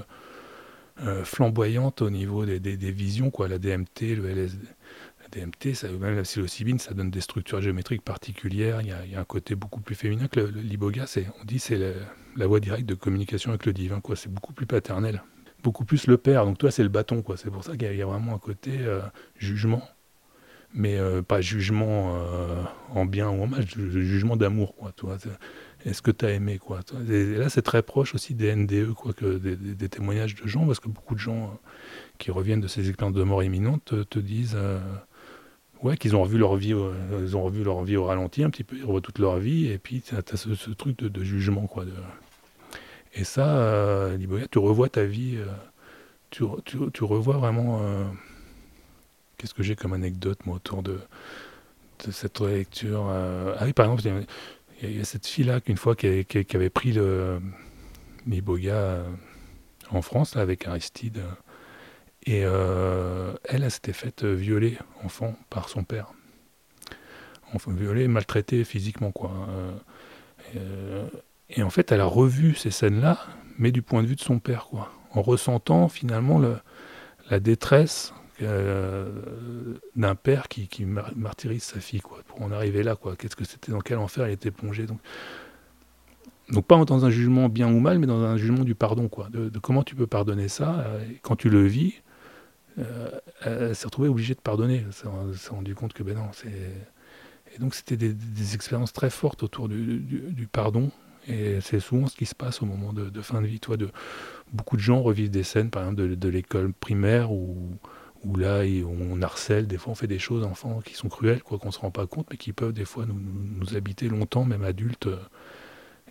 euh, 1.03 1.23
flamboyantes 1.23 2.01
au 2.01 2.09
niveau 2.09 2.45
des, 2.45 2.75
visions, 2.91 3.29
quoi. 3.29 3.47
La 3.47 3.59
DMT, 3.59 4.15
le 4.15 4.29
LSD, 4.29 4.67
DMT, 5.31 5.83
même 5.99 6.15
la 6.15 6.23
psilocybine, 6.23 6.79
ça 6.79 6.93
donne 6.93 7.11
des 7.11 7.21
structures 7.21 7.61
géométriques 7.61 8.01
particulières. 8.01 8.81
Il 8.81 8.87
y 8.87 9.15
a, 9.15 9.19
un 9.19 9.25
côté 9.25 9.55
beaucoup 9.55 9.81
plus 9.81 9.95
féminin 9.95 10.27
que 10.27 10.39
l'iboga. 10.39 11.05
On 11.41 11.45
dit 11.45 11.59
c'est 11.59 11.77
la, 12.35 12.47
voie 12.47 12.59
directe 12.59 12.85
de 12.85 12.95
communication 12.95 13.51
avec 13.51 13.65
le 13.65 13.73
divin. 13.73 14.01
C'est 14.15 14.31
beaucoup 14.31 14.53
plus 14.53 14.65
paternel, 14.65 15.23
beaucoup 15.63 15.85
plus 15.85 16.07
le 16.07 16.17
père. 16.17 16.45
Donc 16.45 16.57
toi, 16.57 16.71
c'est 16.71 16.83
le 16.83 16.89
bâton. 16.89 17.23
C'est 17.35 17.51
pour 17.51 17.63
ça 17.63 17.75
qu'il 17.75 17.93
y, 17.95 18.01
a 18.01 18.05
vraiment 18.05 18.35
un 18.35 18.39
côté 18.39 18.77
euh, 18.79 19.01
jugement 19.37 19.83
mais 20.73 20.97
euh, 20.97 21.21
pas 21.21 21.41
jugement 21.41 22.15
euh, 22.17 22.61
en 22.93 23.05
bien 23.05 23.29
ou 23.29 23.43
en 23.43 23.47
mal, 23.47 23.65
jugement 23.67 24.35
d'amour. 24.35 24.75
Est-ce 25.85 26.01
que 26.01 26.11
tu 26.11 26.25
as 26.25 26.31
aimé. 26.31 26.59
Et 27.09 27.25
là, 27.35 27.49
c'est 27.49 27.61
très 27.61 27.81
proche 27.81 28.13
aussi 28.13 28.35
des 28.35 28.55
NDE, 28.55 28.93
que 29.15 29.37
des, 29.37 29.89
témoignages 29.89 30.35
de 30.35 30.47
gens, 30.47 30.65
parce 30.65 30.79
que 30.79 30.89
beaucoup 30.89 31.15
de 31.15 31.19
gens 31.19 31.59
qui 32.17 32.31
reviennent 32.31 32.61
de 32.61 32.67
ces 32.67 32.89
expériences 32.89 33.15
de 33.15 33.23
mort 33.23 33.43
imminente 33.43 33.93
te, 34.09 34.19
disent 34.19 34.57
ouais, 35.81 35.97
qu'ils 35.97 36.15
ont 36.15 36.23
revu 36.23 36.37
leur 36.37 36.55
vie, 36.55 36.73
ils 37.19 37.37
ont 37.37 37.43
revu 37.43 37.63
leur 37.63 37.83
vie 37.83 37.97
au 37.97 38.05
ralenti 38.05 38.43
un 38.43 38.49
petit 38.49 38.63
peu, 38.63 38.75
ils 38.77 38.85
revoient 38.85 39.01
toute 39.01 39.19
leur 39.19 39.37
vie, 39.37 39.67
et 39.67 39.77
puis 39.77 40.01
tu 40.01 40.15
as, 40.15 40.21
ce, 40.35 40.69
truc 40.71 40.97
de, 40.97 41.23
jugement, 41.23 41.67
quoi. 41.67 41.85
De... 41.85 41.93
Et 43.13 43.23
ça, 43.23 44.09
tu 44.51 44.59
revois 44.59 44.89
ta 44.89 45.05
vie, 45.05 45.37
tu, 46.29 46.43
tu, 46.65 46.77
tu, 46.93 47.03
revois 47.03 47.37
vraiment 47.37 47.81
Qu'est-ce 49.37 49.53
que 49.53 49.61
j'ai 49.61 49.75
comme 49.75 49.93
anecdote, 49.93 50.39
moi, 50.47 50.55
autour 50.55 50.81
de, 50.81 50.99
cette 52.11 52.39
lecture 52.39 53.07
euh, 53.09 53.55
Ah 53.59 53.65
oui, 53.65 53.73
par 53.73 53.85
exemple, 53.85 54.25
il 54.81 54.97
y, 54.97 54.99
a 54.99 55.05
cette 55.05 55.27
fille-là, 55.27 55.61
qu'une 55.61 55.77
fois, 55.77 55.95
qui, 55.95 56.25
avait 56.53 56.69
pris 56.71 56.91
le 56.91 57.39
l'Iboga 58.25 58.73
euh, 58.73 59.03
en 59.91 60.01
France, 60.01 60.35
là, 60.35 60.41
avec 60.41 60.67
Aristide. 60.67 61.21
Et 62.27 62.43
euh, 62.43 63.33
elle, 63.45 63.63
elle 63.63 63.71
s'était 63.71 63.93
faite 63.93 64.23
violer, 64.23 64.77
enfant, 65.03 65.35
par 65.49 65.69
son 65.69 65.83
père. 65.83 66.13
Enfin, 67.53 67.71
violer, 67.73 68.07
maltraiter 68.07 68.63
physiquement, 68.63 69.11
quoi. 69.11 69.31
et 71.49 71.63
en 71.63 71.69
fait, 71.69 71.91
elle 71.91 72.01
a 72.01 72.05
revu 72.05 72.53
ces 72.53 72.71
scènes-là, 72.71 73.17
mais 73.57 73.71
du 73.71 73.81
point 73.81 74.03
de 74.03 74.07
vue 74.07 74.15
de 74.15 74.21
son 74.21 74.39
père, 74.39 74.65
quoi. 74.65 74.91
En 75.13 75.21
ressentant, 75.21 75.87
finalement, 75.87 76.37
le, 76.37 76.57
la 77.29 77.39
détresse 77.39 78.13
euh, 78.41 79.09
d'un 79.95 80.13
père 80.13 80.47
qui, 80.47 80.69
martyrise 80.85 81.63
sa 81.63 81.79
fille, 81.79 82.01
quoi, 82.01 82.19
pour 82.27 82.41
en 82.41 82.51
arriver 82.51 82.83
là, 82.83 82.95
quoi. 82.95 83.15
Qu'est-ce 83.15 83.35
que 83.35 83.45
c'était, 83.45 83.71
dans 83.71 83.81
quel 83.81 83.97
enfer 83.97 84.25
elle 84.25 84.33
était 84.33 84.51
plongée. 84.51 84.85
Donc, 84.85 84.99
donc 86.49 86.65
pas 86.65 86.83
dans 86.85 87.03
un 87.03 87.09
jugement 87.09 87.49
bien 87.49 87.67
ou 87.67 87.79
mal, 87.79 87.99
mais 87.99 88.07
dans 88.07 88.21
un 88.21 88.37
jugement 88.37 88.63
du 88.63 88.75
pardon, 88.75 89.07
quoi. 89.09 89.29
De, 89.29 89.49
comment 89.59 89.83
tu 89.83 89.95
peux 89.95 90.07
pardonner 90.07 90.49
ça. 90.49 90.79
Euh, 90.79 91.03
quand 91.23 91.35
tu 91.35 91.49
le 91.49 91.65
vis, 91.65 91.95
euh, 91.95 92.06
elle 93.41 93.75
s'est 93.75 93.85
retrouvée 93.85 94.09
obligée 94.09 94.35
de 94.35 94.41
pardonner. 94.41 94.83
Elle 94.85 95.37
s'est 95.37 95.49
rendu 95.49 95.75
compte 95.75 95.93
que 95.93 96.03
ben 96.03 96.15
non. 96.15 96.29
Et 97.55 97.59
donc 97.59 97.75
c'était 97.75 97.97
des, 97.97 98.55
expériences 98.55 98.93
très 98.93 99.09
fortes 99.09 99.43
autour 99.43 99.69
du, 99.69 100.47
pardon. 100.51 100.91
Et 101.27 101.59
c'est 101.59 101.79
souvent 101.79 102.07
ce 102.07 102.15
qui 102.15 102.25
se 102.25 102.35
passe 102.35 102.61
au 102.61 102.65
moment 102.65 102.93
de, 102.93 103.21
fin 103.21 103.41
de 103.41 103.47
vie. 103.47 103.59
Toi, 103.59 103.77
de, 103.77 103.89
beaucoup 104.53 104.77
de 104.77 104.81
gens 104.81 105.01
revivent 105.01 105.29
des 105.29 105.43
scènes, 105.43 105.69
par 105.69 105.83
exemple, 105.83 106.15
de, 106.15 106.29
l'école 106.29 106.73
primaire 106.73 107.31
ou 107.31 107.77
où 108.23 108.35
là 108.35 108.63
on 108.83 109.21
harcèle, 109.21 109.67
des 109.67 109.77
fois 109.77 109.91
on 109.91 109.95
fait 109.95 110.07
des 110.07 110.17
choses 110.17 110.43
enfants 110.43 110.81
qui 110.83 110.95
sont 110.95 111.07
cruelles, 111.07 111.43
quoi 111.43 111.59
qu'on 111.59 111.71
se 111.71 111.77
rend 111.77 111.91
pas 111.91 112.07
compte, 112.07 112.25
mais 112.31 112.37
qui 112.37 112.51
peuvent 112.51 112.73
des 112.73 112.83
fois 112.83 113.05
nous, 113.05 113.75
habiter 113.75 114.09
longtemps, 114.09 114.43
même 114.43 114.63
adultes. 114.63 115.07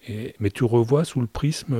Mais 0.08 0.50
tu 0.50 0.64
revois 0.64 1.04
sous 1.04 1.20
le 1.20 1.26
prisme. 1.26 1.76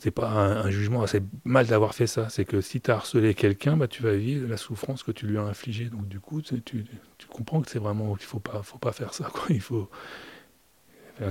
C'est 0.00 0.10
pas 0.10 0.28
un, 0.28 0.70
jugement, 0.70 1.06
c'est 1.06 1.22
mal 1.44 1.66
d'avoir 1.66 1.94
fait 1.94 2.06
ça. 2.06 2.28
C'est 2.28 2.44
que 2.44 2.60
si 2.60 2.80
tu 2.80 2.90
as 2.90 2.94
harcelé 2.94 3.34
quelqu'un, 3.34 3.76
bah, 3.76 3.88
tu 3.88 4.02
vas 4.02 4.14
vivre 4.14 4.48
la 4.48 4.56
souffrance 4.56 5.02
que 5.02 5.12
tu 5.12 5.26
lui 5.26 5.38
as 5.38 5.42
infligée. 5.42 5.86
Donc 5.86 6.08
du 6.08 6.20
coup, 6.20 6.42
tu, 6.42 6.62
tu, 6.62 6.84
comprends 7.28 7.62
que 7.62 7.70
c'est 7.70 7.78
vraiment 7.78 8.14
qu'il 8.14 8.26
faut 8.26 8.40
pas, 8.40 8.62
faut 8.62 8.78
pas 8.78 8.92
faire 8.92 9.14
ça. 9.14 9.30
Quoi. 9.32 9.46
Il 9.50 9.60
faut 9.60 9.90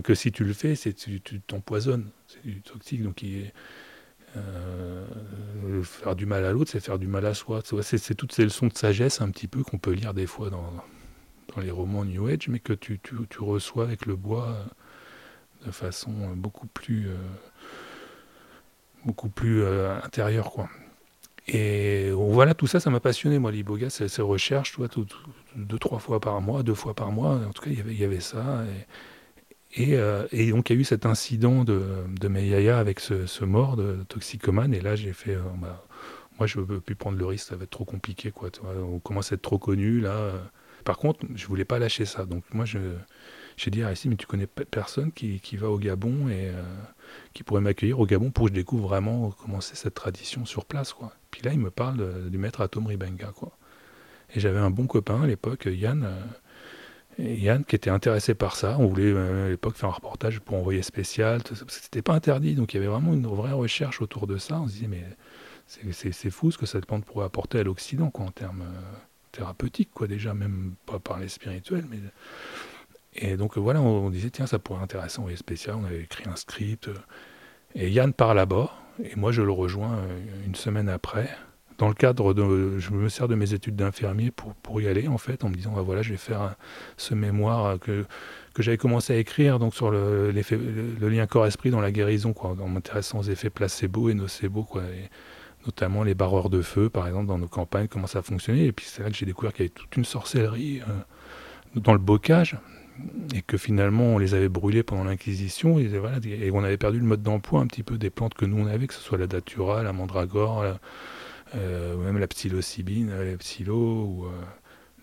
que 0.03 0.15
si 0.15 0.31
tu 0.31 0.43
le 0.43 0.53
fais, 0.53 0.75
c'est 0.75 0.93
tu 0.93 1.21
t'empoisonnes. 1.21 2.09
C'est 2.27 2.43
du 2.43 2.61
toxique. 2.61 3.03
Donc 3.03 3.21
il 3.21 3.51
euh, 4.37 5.05
faire 5.83 6.15
du 6.15 6.25
mal 6.25 6.45
à 6.45 6.51
l'autre, 6.51 6.71
c'est 6.71 6.79
faire 6.79 6.99
du 6.99 7.07
mal 7.07 7.25
à 7.25 7.33
soi. 7.33 7.61
C'est 7.81 8.15
toutes 8.15 8.33
ces 8.33 8.43
leçons 8.43 8.67
de 8.67 8.77
sagesse 8.77 9.21
un 9.21 9.29
petit 9.29 9.47
peu 9.47 9.63
qu'on 9.63 9.77
peut 9.77 9.91
lire 9.91 10.13
des 10.13 10.27
fois 10.27 10.49
dans, 10.49 10.73
dans 11.55 11.61
les 11.61 11.71
romans 11.71 12.03
New 12.03 12.27
Age, 12.27 12.47
mais 12.47 12.59
que 12.59 12.73
tu, 12.73 12.99
tu, 12.99 13.15
tu 13.29 13.39
reçois 13.41 13.83
avec 13.83 14.05
le 14.05 14.15
bois 14.15 14.57
de 15.65 15.71
façon 15.71 16.11
beaucoup 16.35 16.67
plus, 16.67 17.07
euh, 17.07 17.15
beaucoup 19.05 19.29
plus 19.29 19.65
intérieure. 20.03 20.51
Quoi. 20.51 20.69
Et 21.47 22.09
voilà, 22.11 22.53
tout 22.53 22.67
ça, 22.67 22.79
ça 22.79 22.89
m'a 22.89 22.99
passionné, 22.99 23.39
moi, 23.39 23.51
l'Iboga, 23.51 23.89
ces, 23.89 24.07
ces 24.07 24.21
recherches, 24.21 24.77
deux, 25.55 25.79
trois 25.79 25.99
fois 25.99 26.19
par 26.19 26.41
mois, 26.41 26.63
deux 26.63 26.73
fois 26.73 26.93
par 26.95 27.11
mois, 27.11 27.39
en 27.47 27.51
tout 27.51 27.61
cas, 27.63 27.69
il 27.69 27.97
y 27.97 28.03
avait 28.03 28.19
ça. 28.19 28.63
Et, 29.75 29.95
euh, 29.95 30.25
et, 30.31 30.51
donc, 30.51 30.69
il 30.69 30.75
y 30.75 30.77
a 30.77 30.81
eu 30.81 30.85
cet 30.85 31.05
incident 31.05 31.63
de, 31.65 31.81
de 32.19 32.27
Meyaya 32.27 32.79
avec 32.79 32.99
ce, 32.99 33.43
mort 33.43 33.75
de 33.75 34.03
toxicomane. 34.07 34.73
Et 34.73 34.81
là, 34.81 34.95
j'ai 34.95 35.13
fait. 35.13 35.35
Euh, 35.35 35.41
bah, 35.57 35.85
moi, 36.39 36.47
je 36.47 36.59
ne 36.59 36.65
peux 36.65 36.79
plus 36.79 36.95
prendre 36.95 37.17
le 37.17 37.25
risque, 37.25 37.47
ça 37.47 37.55
va 37.55 37.63
être 37.63 37.69
trop 37.69 37.85
compliqué. 37.85 38.31
Quoi, 38.31 38.49
on 38.63 38.99
commence 38.99 39.31
à 39.31 39.35
être 39.35 39.41
trop 39.41 39.59
connu. 39.59 39.99
Là. 39.99 40.31
Par 40.85 40.97
contre, 40.97 41.25
je 41.35 41.47
voulais 41.47 41.65
pas 41.65 41.79
lâcher 41.79 42.05
ça. 42.05 42.25
Donc, 42.25 42.43
moi, 42.53 42.65
j'ai 43.57 43.71
dit 43.71 43.83
à 43.83 43.87
Aristide, 43.87 44.11
mais 44.11 44.17
tu 44.17 44.27
connais 44.27 44.47
personne 44.47 45.11
qui, 45.11 45.39
va 45.57 45.69
au 45.69 45.77
Gabon 45.77 46.27
et 46.27 46.49
euh, 46.49 46.63
qui 47.33 47.43
pourrait 47.43 47.61
m'accueillir 47.61 47.99
au 47.99 48.05
Gabon 48.05 48.31
pour 48.31 48.45
que 48.45 48.49
je 48.49 48.55
découvre 48.55 48.87
vraiment 48.87 49.31
comment 49.31 49.61
c'est 49.61 49.75
cette 49.75 49.93
tradition 49.93 50.45
sur 50.45 50.65
place. 50.65 50.93
Quoi. 50.93 51.13
Puis 51.31 51.41
là, 51.41 51.53
il 51.53 51.59
me 51.59 51.71
parle 51.71 52.29
du 52.29 52.37
maître 52.37 52.61
Atom 52.61 52.87
Ribenga. 52.87 53.31
Quoi. 53.35 53.57
Et 54.33 54.39
j'avais 54.39 54.59
un 54.59 54.71
bon 54.71 54.87
copain 54.87 55.21
à 55.21 55.27
l'époque, 55.27 55.67
Yann. 55.71 56.07
Yann 57.17 57.63
qui 57.63 57.75
était 57.75 57.89
intéressé 57.89 58.33
par 58.35 58.55
ça. 58.55 58.77
On 58.79 58.87
voulait 58.87 59.13
euh, 59.13 59.47
à 59.47 59.49
l'époque 59.49 59.75
faire 59.75 59.89
un 59.89 59.93
reportage 59.93 60.39
pour 60.39 60.57
envoyer 60.57 60.81
spécial. 60.81 61.41
C'était 61.67 62.01
pas 62.01 62.13
interdit, 62.13 62.55
donc 62.55 62.73
il 62.73 62.77
y 62.77 62.79
avait 62.79 62.89
vraiment 62.89 63.13
une 63.13 63.25
vraie 63.27 63.53
recherche 63.53 64.01
autour 64.01 64.27
de 64.27 64.37
ça. 64.37 64.59
On 64.59 64.67
se 64.67 64.73
disait, 64.73 64.87
mais 64.87 65.03
c'est 65.91 66.29
fou 66.29 66.51
ce 66.51 66.57
que 66.57 66.65
cette 66.65 66.85
plante 66.85 67.05
pourrait 67.05 67.25
apporter 67.25 67.59
à 67.59 67.63
l'Occident, 67.63 68.09
quoi, 68.09 68.25
en 68.25 68.31
termes 68.31 68.61
euh, 68.61 68.97
thérapeutiques, 69.31 69.89
déjà, 70.07 70.33
même 70.33 70.75
pas 70.85 70.99
par 70.99 71.19
les 71.19 71.29
spirituels. 71.29 71.85
Mais... 71.89 71.99
Et 73.15 73.37
donc 73.37 73.57
voilà, 73.57 73.81
on, 73.81 74.09
disait, 74.09 74.29
tiens, 74.29 74.47
ça 74.47 74.59
pourrait 74.59 74.79
être 74.79 74.83
intéressant, 74.83 75.21
envoyer 75.21 75.37
spécial. 75.37 75.75
On 75.79 75.85
avait 75.85 76.01
écrit 76.01 76.29
un 76.29 76.35
script. 76.35 76.89
Et 77.75 77.89
Yann 77.89 78.13
part 78.13 78.33
là-bas, 78.33 78.71
et 79.03 79.15
moi 79.15 79.31
je 79.31 79.41
le 79.41 79.51
rejoins 79.51 79.97
euh, 79.97 80.19
une 80.45 80.55
semaine 80.55 80.87
après 80.87 81.29
dans 81.77 81.87
le 81.87 81.93
cadre 81.93 82.33
de, 82.33 82.79
je 82.79 82.91
me 82.91 83.09
sers 83.09 83.27
de 83.27 83.35
mes 83.35 83.53
études 83.53 83.75
d'infirmier 83.75 84.31
pour, 84.31 84.53
pour 84.55 84.81
y 84.81 84.87
aller 84.87 85.07
en 85.07 85.17
fait, 85.17 85.43
en 85.43 85.49
me 85.49 85.55
disant 85.55 85.73
bah, 85.73 85.81
voilà, 85.81 86.01
je 86.01 86.11
vais 86.11 86.17
faire 86.17 86.55
ce 86.97 87.13
mémoire 87.13 87.79
que, 87.79 88.05
que 88.53 88.63
j'avais 88.63 88.77
commencé 88.77 89.13
à 89.13 89.17
écrire 89.17 89.59
donc 89.59 89.75
sur 89.75 89.91
le, 89.91 90.31
lien 90.31 91.27
corps-esprit 91.27 91.71
dans 91.71 91.81
la 91.81 91.91
guérison, 91.91 92.33
quoi, 92.33 92.51
en 92.51 92.67
m'intéressant 92.67 93.19
aux 93.19 93.23
effets 93.23 93.49
placebo 93.49 94.09
et 94.09 94.13
nocebo, 94.13 94.63
quoi, 94.63 94.83
et 94.83 95.09
notamment 95.65 96.03
les 96.03 96.13
barreurs 96.13 96.49
de 96.49 96.61
feu, 96.61 96.89
par 96.89 97.07
exemple, 97.07 97.27
dans 97.27 97.37
nos 97.37 97.47
campagnes, 97.47 97.87
comment 97.87 98.07
ça 98.07 98.21
fonctionnait. 98.21 98.65
Et 98.65 98.71
puis 98.71 98.85
c'est 98.87 99.03
là 99.03 99.09
que 99.09 99.15
j'ai 99.15 99.25
découvert 99.25 99.51
qu'il 99.51 99.65
y 99.65 99.67
avait 99.67 99.73
toute 99.73 99.95
une 99.97 100.05
sorcellerie 100.05 100.81
euh, 100.81 101.79
dans 101.79 101.93
le 101.93 101.99
bocage 101.99 102.57
et 103.33 103.41
que 103.41 103.57
finalement 103.57 104.03
on 104.03 104.17
les 104.17 104.33
avait 104.33 104.49
brûlés 104.49 104.83
pendant 104.83 105.03
l'Inquisition 105.03 105.79
et, 105.79 105.87
voilà, 105.87 106.19
on 106.53 106.63
avait 106.63 106.77
perdu 106.77 106.99
le 106.99 107.05
mode 107.05 107.21
d'emploi 107.21 107.61
un 107.61 107.67
petit 107.67 107.83
peu 107.83 107.97
des 107.97 108.09
plantes 108.09 108.33
que 108.33 108.45
nous 108.45 108.57
on 108.57 108.67
avait, 108.67 108.87
que 108.87 108.93
ce 108.93 109.01
soit 109.01 109.17
la 109.17 109.27
datura, 109.27 109.83
la 109.83 109.93
mandragore, 109.93 110.63
euh, 111.55 111.95
même 111.97 112.17
la 112.17 112.27
psilocybine, 112.27 113.09
euh, 113.11 113.31
la 113.31 113.37
psilo 113.37 113.75
ou 113.75 114.25
euh, 114.25 114.29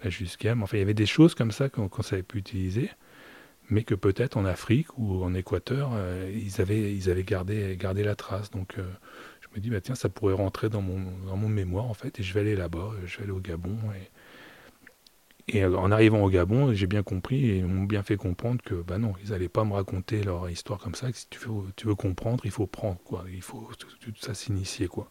la 0.02 0.10
jusquiam. 0.10 0.62
Enfin, 0.62 0.76
il 0.76 0.80
y 0.80 0.82
avait 0.82 0.94
des 0.94 1.06
choses 1.06 1.34
comme 1.34 1.52
ça 1.52 1.68
qu'on 1.68 2.02
savait 2.02 2.22
plus 2.22 2.40
utiliser, 2.40 2.90
mais 3.70 3.84
que 3.84 3.94
peut-être 3.94 4.36
en 4.36 4.44
Afrique 4.44 4.98
ou 4.98 5.22
en 5.22 5.34
Équateur, 5.34 5.92
ils, 6.34 6.60
avaient, 6.60 6.92
ils 6.94 7.10
avaient 7.10 7.22
gardé, 7.22 7.76
gardé 7.78 8.02
la 8.02 8.16
trace. 8.16 8.50
Donc, 8.50 8.74
je 8.76 9.48
me 9.54 9.60
dis, 9.60 9.70
bah, 9.70 9.80
tiens, 9.80 9.94
ça 9.94 10.08
pourrait 10.08 10.34
rentrer 10.34 10.68
dans 10.68 10.82
mon, 10.82 11.00
dans 11.26 11.36
mon 11.36 11.48
mémoire, 11.48 11.84
en 11.84 11.94
fait, 11.94 12.18
et 12.20 12.22
je 12.22 12.34
vais 12.34 12.40
aller 12.40 12.56
là-bas, 12.56 12.90
je 13.06 13.18
vais 13.18 13.24
aller 13.24 13.32
au 13.32 13.40
Gabon. 13.40 13.78
Et, 13.94 14.10
et 15.48 15.64
en 15.64 15.90
arrivant 15.90 16.22
au 16.22 16.30
Gabon, 16.30 16.72
j'ai 16.72 16.86
bien 16.86 17.02
compris 17.02 17.50
et 17.50 17.58
ils 17.58 17.66
m'ont 17.66 17.84
bien 17.84 18.02
fait 18.02 18.16
comprendre 18.16 18.62
que 18.62 18.74
bah 18.74 18.98
non, 18.98 19.12
ils 19.24 19.30
n'allaient 19.30 19.48
pas 19.48 19.64
me 19.64 19.72
raconter 19.72 20.22
leur 20.22 20.48
histoire 20.48 20.78
comme 20.78 20.94
ça. 20.94 21.10
Que 21.10 21.18
si 21.18 21.26
tu 21.28 21.38
veux, 21.86 21.94
comprendre, 21.94 22.44
il 22.44 22.50
faut 22.50 22.66
prendre 22.66 22.98
quoi. 23.04 23.24
Il 23.32 23.42
faut 23.42 23.68
ça 24.20 24.34
s'initier 24.34 24.88
quoi. 24.88 25.08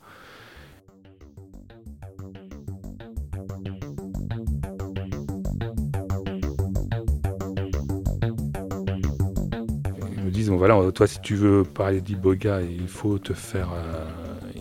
voilà, 10.62 10.91
toi, 10.91 11.08
si 11.08 11.20
tu 11.22 11.34
veux 11.34 11.63
parler 11.63 12.02
d'Iboga, 12.02 12.62
il 12.62 12.88
faut 12.88 13.17
te 13.17 13.34
faire 13.34 13.70
euh, 13.74 14.06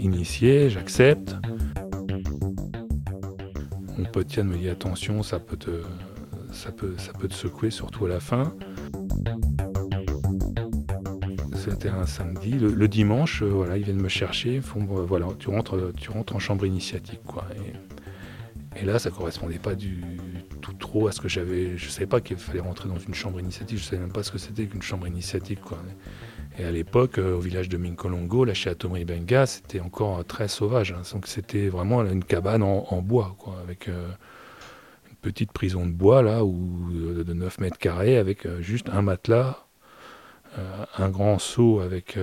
initier, 0.01 0.71
j'accepte. 0.71 1.35
Mon 4.01 4.07
pote 4.07 4.35
Yann 4.35 4.49
me 4.49 4.71
attention, 4.71 5.23
ça 5.23 5.39
peut 5.39 5.59
te, 5.59 5.83
ça 6.53 6.73
peut, 6.73 6.95
ça 6.97 7.13
peut 7.13 7.29
te 7.29 7.35
secouer, 7.35 7.71
surtout 7.71 8.07
à 8.07 8.09
la 8.09 8.19
fin. 8.19 8.55
C'était 11.55 11.91
un 11.91 12.07
samedi. 12.07 12.53
Le, 12.53 12.89
dimanche, 12.89 13.43
euh, 13.43 13.49
voilà, 13.49 13.77
ils 13.77 13.85
viennent 13.85 14.01
me 14.01 14.09
chercher. 14.09 14.63
Font, 14.63 14.81
euh, 14.97 15.03
voilà, 15.03 15.27
tu 15.39 15.51
rentres, 15.51 15.93
tu 15.99 16.11
rentres 16.11 16.35
en 16.35 16.39
chambre 16.39 16.65
initiatique, 16.65 17.21
quoi. 17.27 17.47
Et, 18.75 18.81
et 18.81 18.85
là, 18.87 18.99
ça 18.99 19.11
correspondait 19.11 19.59
pas 19.59 19.75
du, 19.75 20.03
tout 20.63 20.73
trop 20.73 21.07
à 21.07 21.13
ce 21.13 21.21
que 21.21 21.29
j'avais. 21.29 21.77
Je 21.77 21.91
savais 21.91 22.07
pas 22.07 22.23
qu'il 22.23 22.39
fallait 22.39 22.61
rentrer 22.61 22.89
dans 22.89 22.99
une 22.99 23.13
chambre 23.13 23.39
initiatique. 23.39 23.77
Je 23.77 23.85
savais 23.85 24.01
même 24.01 24.13
pas 24.13 24.23
ce 24.23 24.33
que 24.33 24.39
c'était 24.39 24.65
qu'une 24.65 24.81
chambre 24.81 25.09
initiatique. 25.09 25.61
Quoi. 25.61 25.77
Et 26.61 26.64
à 26.64 26.70
l'époque, 26.70 27.18
euh, 27.18 27.37
au 27.37 27.40
village 27.40 27.70
de 27.70 27.79
Minkolongo, 27.79 28.44
là 28.44 28.53
chez 28.53 28.68
Atomri 28.68 29.07
Benga, 29.07 29.46
c'était 29.46 29.81
encore 29.81 30.23
très 30.27 30.46
sauvage. 30.46 30.92
Hein. 30.92 31.01
Donc 31.12 31.27
c'était 31.27 31.68
vraiment 31.68 32.05
une 32.05 32.23
cabane 32.23 32.62
en, 32.62 33.01
bois, 33.01 33.35
avec 33.62 33.88
euh, 33.88 34.11
une 35.09 35.16
petite 35.16 35.53
prison 35.53 35.87
de 35.87 35.92
bois 35.92 36.23
là, 36.23 36.42
euh, 36.42 37.25
de 37.25 37.33
9 37.33 37.61
mètres 37.61 37.79
carrés, 37.79 38.18
avec 38.18 38.46
juste 38.61 38.90
un 38.90 39.01
matelas, 39.01 39.64
un 40.99 41.09
grand 41.11 41.38
seau 41.38 41.79
avec, 41.79 42.18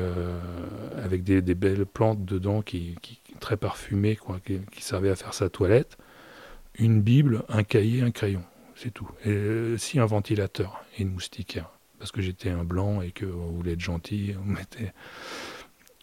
avec 1.01 1.23
des, 1.23 1.41
belles 1.55 1.85
plantes 1.85 2.25
dedans 2.25 2.61
qui, 2.61 2.97
très 3.39 3.55
parfumées, 3.55 4.19
qui, 4.43 4.83
servaient 4.83 5.09
à 5.09 5.15
faire 5.15 5.33
sa 5.33 5.49
toilette 5.49 5.97
une 6.77 7.01
Bible, 7.01 7.43
un 7.49 7.63
cahier, 7.63 8.01
un 8.01 8.11
crayon. 8.11 8.43
C'est 8.75 8.93
tout. 8.93 9.09
Et 9.25 9.29
euh, 9.29 9.77
si 9.77 9.99
un 9.99 10.05
ventilateur 10.05 10.83
et 10.97 11.01
une 11.01 11.11
moustiquaire. 11.11 11.71
Parce 11.99 12.11
que 12.11 12.21
j'étais 12.21 12.49
un 12.49 12.63
blanc 12.63 13.01
et 13.01 13.11
qu'on 13.11 13.51
voulait 13.51 13.73
être 13.73 13.81
gentil, 13.81 14.35
on 14.41 14.45
mettait. 14.45 14.93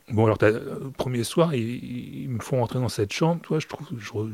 Bon, 0.09 0.27
alors, 0.27 0.39
le 0.41 0.91
premier 0.91 1.25
soir, 1.25 1.55
ils, 1.55 2.29
me 2.29 2.41
font 2.41 2.61
rentrer 2.61 2.79
dans 2.79 2.89
cette 2.89 3.13
chambre, 3.13 3.41
toi, 3.41 3.59
je 3.59 3.67
trouve. 3.67 4.31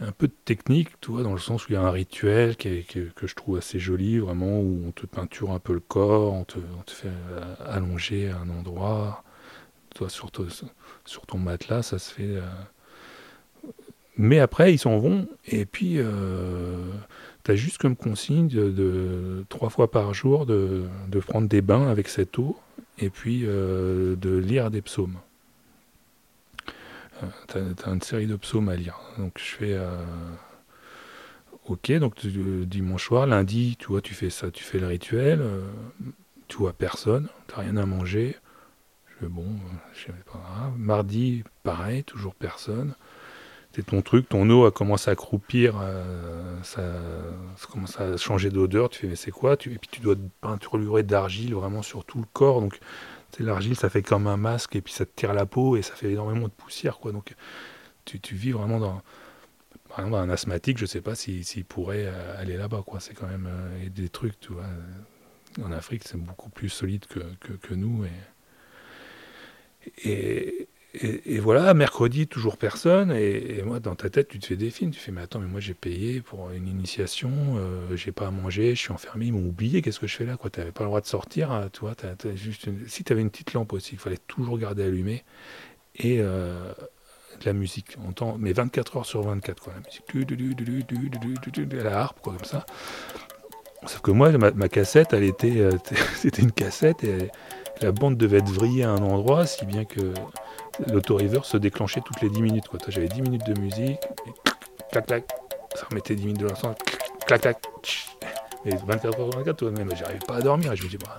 un 0.00 0.12
peu 0.12 0.26
de 0.26 0.34
technique, 0.44 0.88
tu 1.00 1.12
vois, 1.12 1.22
dans 1.22 1.32
le 1.32 1.38
sens 1.38 1.66
où 1.66 1.72
il 1.72 1.74
y 1.74 1.78
a 1.78 1.82
un 1.82 1.90
rituel 1.90 2.56
qui 2.56 2.84
que 2.84 3.26
je 3.26 3.34
trouve 3.34 3.58
assez 3.58 3.78
joli, 3.78 4.18
vraiment, 4.18 4.60
où 4.60 4.82
on 4.86 4.90
te 4.90 5.06
peinture 5.06 5.52
un 5.52 5.60
peu 5.60 5.72
le 5.72 5.80
corps, 5.80 6.34
on 6.34 6.44
te, 6.44 6.58
fait 6.88 7.08
euh, 7.08 7.54
allonger 7.64 8.30
à 8.30 8.38
un 8.38 8.50
endroit. 8.50 9.24
Toi, 9.94 10.08
sur, 10.08 10.30
sur 11.04 11.26
ton 11.26 11.38
matelas, 11.38 11.82
ça 11.82 11.98
se 11.98 12.12
fait. 12.12 12.36
Euh, 12.36 12.42
mais 14.16 14.40
après, 14.40 14.74
ils 14.74 14.78
s'en 14.78 14.98
vont, 14.98 15.26
et 15.46 15.64
puis 15.64 15.94
euh, 15.98 16.84
tu 17.44 17.50
as 17.50 17.56
juste 17.56 17.78
comme 17.78 17.96
consigne 17.96 18.48
de, 18.48 19.44
trois 19.48 19.70
fois 19.70 19.90
par 19.90 20.14
jour 20.14 20.46
de, 20.46 20.86
prendre 21.26 21.48
des 21.48 21.62
bains 21.62 21.88
avec 21.88 22.08
cette 22.08 22.38
eau, 22.38 22.56
et 22.98 23.10
puis 23.10 23.42
euh, 23.44 24.16
de 24.16 24.36
lire 24.36 24.70
des 24.70 24.82
psaumes. 24.82 25.16
Euh, 27.22 27.26
tu 27.48 27.58
as, 27.58 27.90
une 27.90 28.02
série 28.02 28.26
de 28.26 28.36
psaumes 28.36 28.68
à 28.68 28.76
lire. 28.76 28.98
Donc 29.18 29.32
je 29.38 29.56
fais... 29.56 29.78
ok, 31.66 31.92
donc 31.92 32.26
dimanche 32.26 33.06
soir, 33.06 33.26
lundi, 33.26 33.76
tu 33.78 33.88
vois, 33.88 34.00
tu 34.00 34.14
fais 34.14 34.30
ça, 34.30 34.50
tu 34.50 34.62
fais 34.62 34.78
le 34.78 34.86
rituel, 34.86 35.40
tu 36.48 36.58
vois 36.58 36.72
personne, 36.72 37.28
tu 37.48 37.54
rien 37.58 37.76
à 37.76 37.86
manger. 37.86 38.36
Je 39.06 39.26
fais 39.26 39.30
bon, 39.30 39.46
je 39.94 40.12
pas. 40.30 40.72
Mardi, 40.76 41.44
pareil, 41.62 42.04
toujours 42.04 42.34
personne 42.34 42.94
ton 43.80 44.02
truc, 44.02 44.28
ton 44.28 44.48
eau 44.50 44.66
a 44.66 44.70
commencé 44.70 45.10
à 45.10 45.14
croupir, 45.14 45.80
euh, 45.80 46.62
ça, 46.62 46.82
commence 47.70 47.98
à 47.98 48.18
changer 48.18 48.50
d'odeur, 48.50 48.90
tu 48.90 49.00
fais 49.00 49.06
mais 49.06 49.16
c'est 49.16 49.30
quoi 49.30 49.56
tu, 49.56 49.72
Et 49.72 49.78
puis 49.78 49.88
tu 49.90 50.00
dois 50.00 50.16
peinturer 50.42 51.02
d'argile 51.02 51.54
vraiment 51.54 51.80
sur 51.80 52.04
tout 52.04 52.18
le 52.18 52.26
corps, 52.32 52.60
donc 52.60 52.78
l'argile 53.38 53.74
ça 53.74 53.88
fait 53.88 54.02
comme 54.02 54.26
un 54.26 54.36
masque 54.36 54.76
et 54.76 54.82
puis 54.82 54.92
ça 54.92 55.06
te 55.06 55.10
tire 55.16 55.32
la 55.32 55.46
peau 55.46 55.76
et 55.76 55.82
ça 55.82 55.94
fait 55.94 56.12
énormément 56.12 56.48
de 56.48 56.52
poussière 56.52 56.98
quoi, 56.98 57.12
donc 57.12 57.34
tu, 58.04 58.34
vis 58.34 58.52
vraiment 58.52 58.78
dans... 58.78 59.00
Par 59.88 60.00
exemple 60.00 60.16
un 60.16 60.28
asthmatique, 60.28 60.76
je 60.76 60.86
sais 60.86 61.00
pas 61.00 61.14
s'il 61.14 61.64
pourrait 61.64 62.06
euh, 62.06 62.40
aller 62.40 62.58
là-bas 62.58 62.82
quoi, 62.84 63.00
c'est 63.00 63.14
quand 63.14 63.26
même 63.26 63.48
euh, 63.48 63.88
des 63.88 64.10
trucs, 64.10 64.38
tu 64.38 64.52
vois, 64.52 64.66
En 65.64 65.72
Afrique, 65.72 66.02
c'est 66.04 66.18
beaucoup 66.18 66.50
plus 66.50 66.68
solide 66.68 67.06
que, 67.06 67.20
que, 67.56 67.74
nous. 67.74 68.04
Et, 70.04 70.68
et, 71.02 71.38
voilà, 71.40 71.74
mercredi, 71.74 72.26
toujours 72.26 72.56
personne. 72.56 73.10
Et, 73.12 73.62
moi, 73.64 73.80
dans 73.80 73.94
ta 73.94 74.08
tête, 74.08 74.28
tu 74.28 74.38
te 74.38 74.46
fais 74.46 74.56
des 74.56 74.70
films. 74.70 74.92
Tu 74.92 75.00
fais, 75.00 75.10
mais 75.10 75.22
attends, 75.22 75.40
mais 75.40 75.48
moi 75.48 75.60
j'ai 75.60 75.74
payé 75.74 76.20
pour 76.20 76.50
une 76.50 76.68
initiation, 76.68 77.30
euh, 77.56 77.96
j'ai 77.96 78.12
pas 78.12 78.28
à 78.28 78.30
manger, 78.30 78.74
je 78.74 78.80
suis 78.80 78.92
enfermé, 78.92 79.26
ils 79.26 79.32
m'ont 79.32 79.46
oublié, 79.46 79.82
qu'est-ce 79.82 80.00
que 80.00 80.06
je 80.06 80.16
fais 80.16 80.24
là 80.24 80.36
Tu 80.40 80.60
n'avais 80.60 80.72
pas 80.72 80.84
le 80.84 80.88
droit 80.88 81.00
de 81.00 81.06
sortir. 81.06 81.50
Hein, 81.50 81.68
tu 81.72 81.80
vois, 81.80 81.94
juste 82.34 82.68
Si 82.86 83.04
tu 83.04 83.12
avais 83.12 83.22
une 83.22 83.30
petite 83.30 83.52
lampe 83.52 83.72
aussi, 83.72 83.94
il 83.94 83.98
fallait 83.98 84.18
toujours 84.28 84.58
garder 84.58 84.84
allumée. 84.84 85.24
Et 85.96 86.20
euh, 86.20 86.72
de 87.40 87.44
la 87.44 87.52
musique, 87.52 87.96
on 88.02 88.10
entend, 88.10 88.36
mais 88.38 88.52
24 88.52 88.98
heures 88.98 89.06
sur 89.06 89.22
24, 89.22 89.62
quoi, 89.62 89.72
la 89.74 89.80
musique, 89.80 90.02
la 91.82 91.98
harpe, 92.00 92.20
quoi, 92.20 92.34
comme 92.34 92.44
ça. 92.44 92.64
Sauf 93.86 94.00
que 94.00 94.12
moi, 94.12 94.30
ma, 94.30 94.68
cassette, 94.68 95.12
elle 95.12 95.24
était, 95.24 95.58
euh, 95.58 95.72
c'était 96.16 96.42
une 96.42 96.52
cassette 96.52 97.02
et 97.02 97.28
la 97.80 97.90
bande 97.90 98.16
devait 98.16 98.38
être 98.38 98.50
vrillée 98.50 98.84
à 98.84 98.90
un 98.90 99.02
endroit, 99.02 99.46
si 99.46 99.66
bien 99.66 99.84
que 99.84 100.14
l'autoriver 100.90 101.38
se 101.42 101.56
déclenchait 101.56 102.00
toutes 102.00 102.20
les 102.20 102.30
10 102.30 102.42
minutes. 102.42 102.64
J'avais 102.88 103.08
10 103.08 103.22
minutes 103.22 103.46
de 103.46 103.60
musique, 103.60 103.98
et 104.26 104.32
clac, 104.90 105.06
clac, 105.06 105.24
ça 105.74 105.86
remettait 105.90 106.14
10 106.14 106.26
minutes 106.26 106.40
de 106.40 106.48
l'ensemble, 106.48 106.76
clac, 107.26 107.42
clac, 107.42 107.58
et 108.64 108.76
24 108.76 109.18
heures 109.18 109.30
24, 109.30 109.70
même, 109.70 109.90
j'arrivais 109.96 110.18
pas 110.26 110.36
à 110.36 110.40
dormir. 110.40 110.72
Et 110.72 110.76
je 110.76 110.84
me 110.84 110.88
dis, 110.88 110.98
bah, 110.98 111.18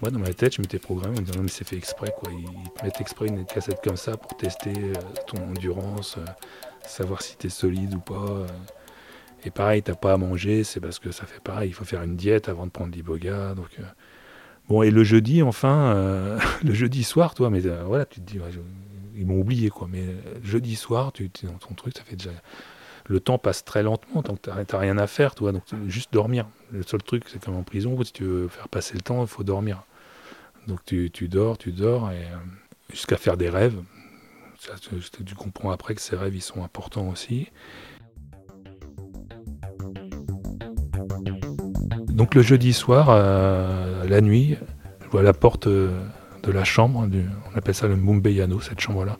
moi, 0.00 0.10
dans 0.10 0.18
ma 0.18 0.32
tête, 0.32 0.54
je 0.54 0.60
m'étais 0.60 0.78
programmé 0.78 1.18
en 1.18 1.22
disant, 1.22 1.36
non, 1.36 1.42
mais 1.42 1.48
c'est 1.48 1.66
fait 1.66 1.76
exprès, 1.76 2.14
quoi. 2.18 2.32
Ils 2.32 2.70
te 2.70 2.84
mettent 2.84 3.00
exprès 3.00 3.26
une 3.26 3.44
cassette 3.44 3.80
comme 3.82 3.96
ça 3.96 4.16
pour 4.16 4.36
tester 4.36 4.72
euh, 4.76 4.94
ton 5.26 5.42
endurance, 5.48 6.16
euh, 6.18 6.24
savoir 6.86 7.22
si 7.22 7.36
tu 7.36 7.48
es 7.48 7.50
solide 7.50 7.94
ou 7.94 8.00
pas. 8.00 8.14
Euh. 8.14 8.46
Et 9.44 9.50
pareil, 9.50 9.82
t'as 9.82 9.94
pas 9.94 10.14
à 10.14 10.16
manger, 10.16 10.64
c'est 10.64 10.80
parce 10.80 10.98
que 10.98 11.10
ça 11.10 11.26
fait 11.26 11.40
pareil, 11.40 11.68
il 11.68 11.74
faut 11.74 11.84
faire 11.84 12.02
une 12.02 12.16
diète 12.16 12.48
avant 12.48 12.64
de 12.64 12.70
prendre 12.70 12.94
l'iboga. 12.94 13.54
Donc, 13.54 13.78
Bon, 14.68 14.82
et 14.82 14.90
le 14.90 15.04
jeudi, 15.04 15.42
enfin, 15.42 15.94
euh, 15.94 16.38
le 16.64 16.72
jeudi 16.72 17.04
soir, 17.04 17.34
toi, 17.34 17.50
mais 17.50 17.66
euh, 17.66 17.82
voilà, 17.84 18.06
tu 18.06 18.20
te 18.20 18.30
dis, 18.30 18.38
ils 19.14 19.26
m'ont 19.26 19.38
oublié, 19.38 19.70
quoi. 19.70 19.88
Mais 19.90 20.02
euh, 20.02 20.14
jeudi 20.42 20.76
soir, 20.76 21.12
tu 21.12 21.24
es 21.24 21.46
dans 21.46 21.58
ton 21.58 21.74
truc, 21.74 21.96
ça 21.96 22.04
fait 22.04 22.16
déjà. 22.16 22.30
Le 23.06 23.20
temps 23.20 23.36
passe 23.36 23.64
très 23.64 23.82
lentement, 23.82 24.22
donc 24.22 24.40
tu 24.40 24.48
n'as 24.48 24.78
rien 24.78 24.96
à 24.96 25.06
faire, 25.06 25.34
toi, 25.34 25.52
donc 25.52 25.62
juste 25.88 26.10
dormir. 26.12 26.46
Le 26.72 26.82
seul 26.82 27.02
truc, 27.02 27.24
c'est 27.28 27.42
comme 27.44 27.56
en 27.56 27.62
prison, 27.62 28.02
si 28.02 28.12
tu 28.12 28.24
veux 28.24 28.48
faire 28.48 28.68
passer 28.70 28.94
le 28.94 29.02
temps, 29.02 29.20
il 29.20 29.28
faut 29.28 29.44
dormir. 29.44 29.82
Donc 30.66 30.80
tu, 30.86 31.10
tu, 31.10 31.28
dors, 31.28 31.58
tu 31.58 31.72
dors, 31.72 32.10
jusqu'à 32.90 33.18
faire 33.18 33.36
des 33.36 33.50
rêves. 33.50 33.76
Tu 35.26 35.34
comprends 35.34 35.70
après 35.70 35.94
que 35.94 36.00
ces 36.00 36.16
rêves, 36.16 36.34
ils 36.34 36.40
sont 36.40 36.64
importants 36.64 37.10
aussi. 37.10 37.50
Donc 42.14 42.36
le 42.36 42.42
jeudi 42.42 42.72
soir, 42.72 43.08
euh, 43.10 44.04
la 44.08 44.20
nuit, 44.20 44.56
je 45.02 45.08
vois 45.08 45.24
la 45.24 45.32
porte 45.32 45.66
euh, 45.66 45.90
de 46.44 46.52
la 46.52 46.62
chambre, 46.62 47.08
on 47.52 47.58
appelle 47.58 47.74
ça 47.74 47.88
le 47.88 47.96
Mumbeyano, 47.96 48.60
cette 48.60 48.78
chambre-là, 48.78 49.18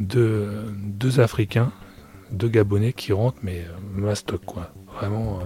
deux, 0.00 0.48
deux 0.82 1.20
Africains, 1.20 1.70
deux 2.32 2.48
Gabonais 2.48 2.92
qui 2.92 3.12
rentrent, 3.12 3.38
mais 3.44 3.60
euh, 3.60 4.00
mastoc 4.00 4.44
quoi. 4.44 4.72
Vraiment. 4.96 5.38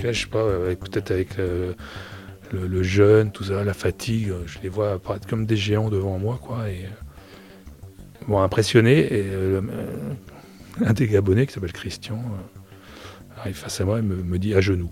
je 0.00 0.12
sais 0.12 0.26
pas, 0.26 0.44
peut-être 0.74 1.12
avec 1.12 1.36
le, 1.36 2.82
jeûne, 2.82 3.30
tout 3.30 3.44
ça, 3.44 3.62
la 3.62 3.74
fatigue, 3.74 4.32
je 4.46 4.58
les 4.60 4.68
vois 4.68 4.94
apparaître 4.94 5.28
comme 5.28 5.46
des 5.46 5.56
géants 5.56 5.88
devant 5.88 6.18
moi, 6.18 6.40
quoi. 6.42 6.68
Et, 6.68 6.88
bon, 8.26 8.40
impressionné, 8.40 9.12
et 9.12 9.26
un 10.84 10.92
des 10.94 11.06
Gabonais 11.06 11.46
qui 11.46 11.52
s'appelle 11.52 11.72
Christian 11.72 12.18
face 13.52 13.80
à 13.80 13.84
moi 13.84 13.98
et 13.98 14.02
me, 14.02 14.38
dit 14.38 14.54
à 14.54 14.60
genoux. 14.60 14.90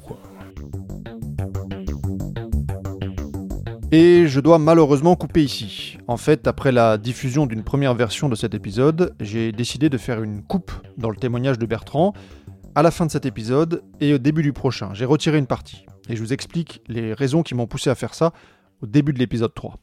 Et 3.91 4.27
je 4.27 4.41
dois 4.41 4.59
malheureusement 4.59 5.17
couper 5.17 5.43
ici. 5.43 5.99
En 6.09 6.17
fait, 6.17 6.47
après 6.47 6.73
la 6.73 6.99
diffusion 6.99 7.47
d'une 7.47 7.63
première 7.63 7.95
version 7.95 8.29
de 8.29 8.35
cet 8.35 8.55
épisode, 8.55 9.15
j'ai 9.21 9.53
décidé 9.53 9.89
de 9.89 9.97
faire 9.97 10.23
une 10.23 10.43
coupe 10.43 10.73
dans 10.99 11.11
le 11.11 11.17
témoignage 11.17 11.59
de 11.59 11.67
Bertrand 11.67 12.13
à 12.75 12.83
la 12.83 12.91
fin 12.91 13.07
de 13.07 13.11
cet 13.11 13.25
épisode 13.25 13.83
et 14.01 14.15
au 14.15 14.19
début 14.19 14.43
du 14.43 14.53
prochain. 14.53 14.91
J'ai 14.93 15.05
retiré 15.05 15.39
une 15.39 15.47
partie. 15.47 15.87
Et 16.09 16.17
je 16.17 16.21
vous 16.21 16.33
explique 16.33 16.83
les 16.89 17.13
raisons 17.13 17.43
qui 17.43 17.55
m'ont 17.55 17.67
poussé 17.67 17.91
à 17.91 17.95
faire 17.95 18.15
ça 18.15 18.33
au 18.83 18.87
début 18.87 19.13
de 19.13 19.19
l'épisode 19.19 19.55
3. 19.55 19.77